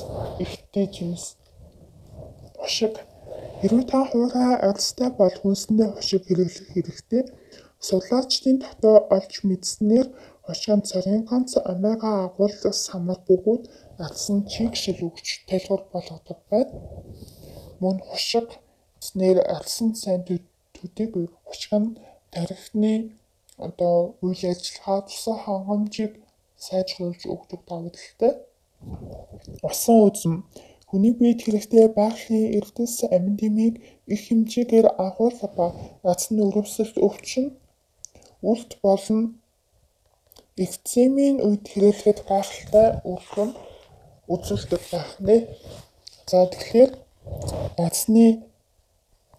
ихтэй 0.44 0.86
жимс. 0.94 1.24
Хушиг 2.60 2.94
Хэрвээ 3.62 3.86
та 3.90 4.00
хуурай 4.10 4.54
арьстай 4.68 5.10
бол 5.18 5.34
хүнсэндээ 5.40 5.88
хушиг 5.94 6.22
хэрэглэх 6.26 6.68
хэрэгтэй. 6.74 7.22
Судлаачдын 7.86 8.56
дотоо 8.64 8.96
олж 9.16 9.32
мэдснээр 9.48 10.06
хошгон 10.46 10.80
цорын 10.88 11.22
ганц 11.30 11.50
омега 11.72 12.10
агуулгаас 12.26 12.78
самар 12.88 13.18
бөгөөд 13.28 13.62
алдсан 14.06 14.38
чиг 14.52 14.72
шил 14.82 14.98
өгч 15.08 15.28
тайлбар 15.48 15.82
болгодог 15.92 16.38
байна. 16.50 16.74
Мөн 17.82 17.96
хушиг 18.08 18.48
снэр 19.06 19.38
алдсан 19.54 19.94
сайн 20.02 20.22
төдийгүй 20.76 21.26
хушиг 21.46 21.72
нь 21.82 21.96
тарихны 22.34 22.92
одоо 23.66 23.96
үйл 24.24 24.42
ажиллагаа 24.52 25.00
тусан 25.08 25.36
хангамжийг 25.44 26.12
сайжруулж 26.66 27.22
өгдөг 27.34 27.60
давуу 27.68 27.92
талтай. 27.96 28.32
Усан 29.68 29.98
үзм 30.08 30.34
хүний 30.88 31.14
биед 31.20 31.40
хэрэгтэй 31.42 31.86
байгалийн 31.98 32.52
эрдэс 32.58 32.96
амин 33.16 33.34
дэмийг 33.40 33.74
их 34.12 34.20
хэмжээгээр 34.26 34.86
агуулга 35.06 35.48
ба 35.56 35.66
азны 36.12 36.40
өрөвсөлт 36.48 36.96
өвчин 37.06 37.46
үлд 38.50 38.70
болон 38.84 39.20
экземийн 40.64 41.36
үед 41.46 41.64
хэрэглэхэд 41.72 42.18
гайхалтай 42.28 42.88
дүн 43.34 43.50
үзүүлдэг 44.34 44.82
байх 44.92 45.10
нэ. 45.26 45.36
За 46.30 46.46
тэгэхээр 46.52 46.90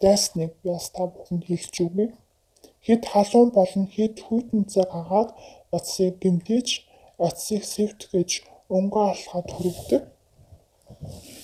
дайсныг 0.04 0.52
би 0.62 0.70
бас 0.70 0.88
та 0.96 1.04
бүхэнд 1.08 1.44
хэлж 1.48 1.76
өгье. 1.86 2.08
Хэд 2.86 3.04
халуун 3.12 3.50
болон 3.58 3.86
хэд 3.96 4.16
хүйтэн 4.26 4.64
цаг 4.74 4.90
агаад 5.02 5.30
оцсыг 5.76 6.20
гимтэж, 6.22 6.68
оцсыг 7.28 7.64
сэвтгэж 7.74 8.30
өнгө 8.76 9.00
алхаад 9.12 9.48
хүргэдэг. 9.52 10.02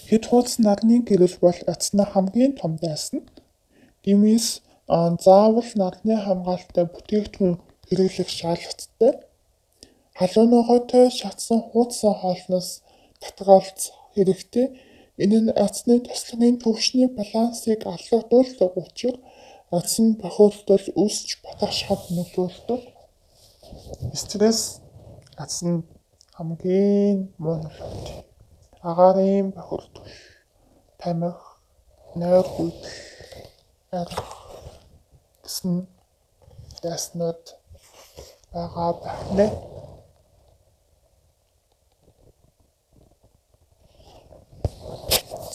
Хэд 0.09 0.23
хуудас 0.27 0.55
нарны 0.65 0.95
гэрэл 1.07 1.37
бол 1.43 1.59
оцны 1.73 2.03
хамгийн 2.11 2.53
том 2.59 2.73
дайсан. 2.83 3.19
Тиймээс 4.03 4.47
заавал 5.25 5.69
нарны 5.81 6.15
хамгаалалттай 6.25 6.85
бүтээгдэхүүн 6.93 7.55
хэрэглэх 7.87 8.29
шаардлагатай. 8.39 9.11
Халууногоотой 10.19 11.05
шатсан 11.19 11.59
хуудсан 11.69 12.13
хоолноос 12.21 12.69
татгаалц 13.21 13.81
хэрэгтэй. 14.15 14.67
Энэ 15.23 15.39
нь 15.43 15.55
азны 15.65 15.95
тослогын 16.07 16.55
төвшний 16.63 17.07
балансыг 17.17 17.79
алгадуулдаг 17.93 18.71
учраас 18.83 19.19
аз 19.77 19.93
нь 20.01 20.17
бохирдол 20.21 20.85
үүсч 21.01 21.29
батгашхад 21.43 22.01
нөлөөлдөг. 22.15 22.81
Стресс 24.21 24.63
аз 25.43 25.55
нь 25.67 25.85
хамгийн 26.35 27.17
муу 27.43 27.57
нөлөөт. 27.63 28.05
Агарын 28.89 29.47
бохирдол, 29.57 30.07
тамхи, 30.99 31.49
нойр 32.19 32.47
хүйтл, 32.53 32.89
арх 33.99 34.23
гэсэн 35.43 35.73
даснууд 36.81 37.43
байгаа 38.53 38.91
байна. 39.03 39.47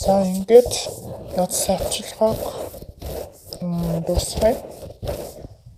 За 0.05 0.21
ингээд 0.21 0.73
над 1.37 1.51
савчлагааг 1.65 2.41
дуусгая. 4.07 4.57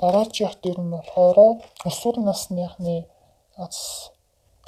Дараачих 0.00 0.52
дээр 0.62 0.78
нь 0.82 0.94
болохоор 0.94 1.38
өсвөр 1.88 2.16
насныхны 2.28 2.96
аз 3.64 3.78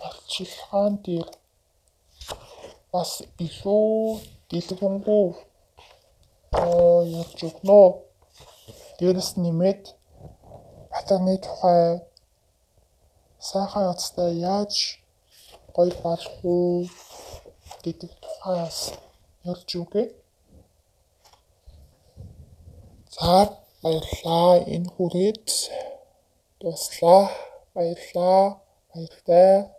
арчилгаан 0.07 0.95
дээр 1.07 1.29
бас 2.95 3.11
илүү 3.47 4.23
дэлгэнгүй 4.51 5.27
ярьж 7.21 7.39
өгнө. 7.49 7.83
Дээрс 8.99 9.31
нэмээд 9.43 9.83
батаны 10.93 11.35
тухай 11.45 11.83
сайхан 13.51 13.87
азтай 13.91 14.31
яаж 14.55 15.03
гоё 15.75 15.93
болох 16.05 16.35
уу 16.47 16.87
гэдэг 17.83 18.11
тухайас 18.23 18.81
ярьж 19.51 19.71
үгээ. 19.81 20.07
За 23.15 23.35
баярлаа. 23.83 24.53
Энэ 24.75 24.89
хүрээд 24.95 25.47
дуслаа. 26.61 27.23
Баярлаа. 27.75 28.61
Баяртай. 28.93 29.73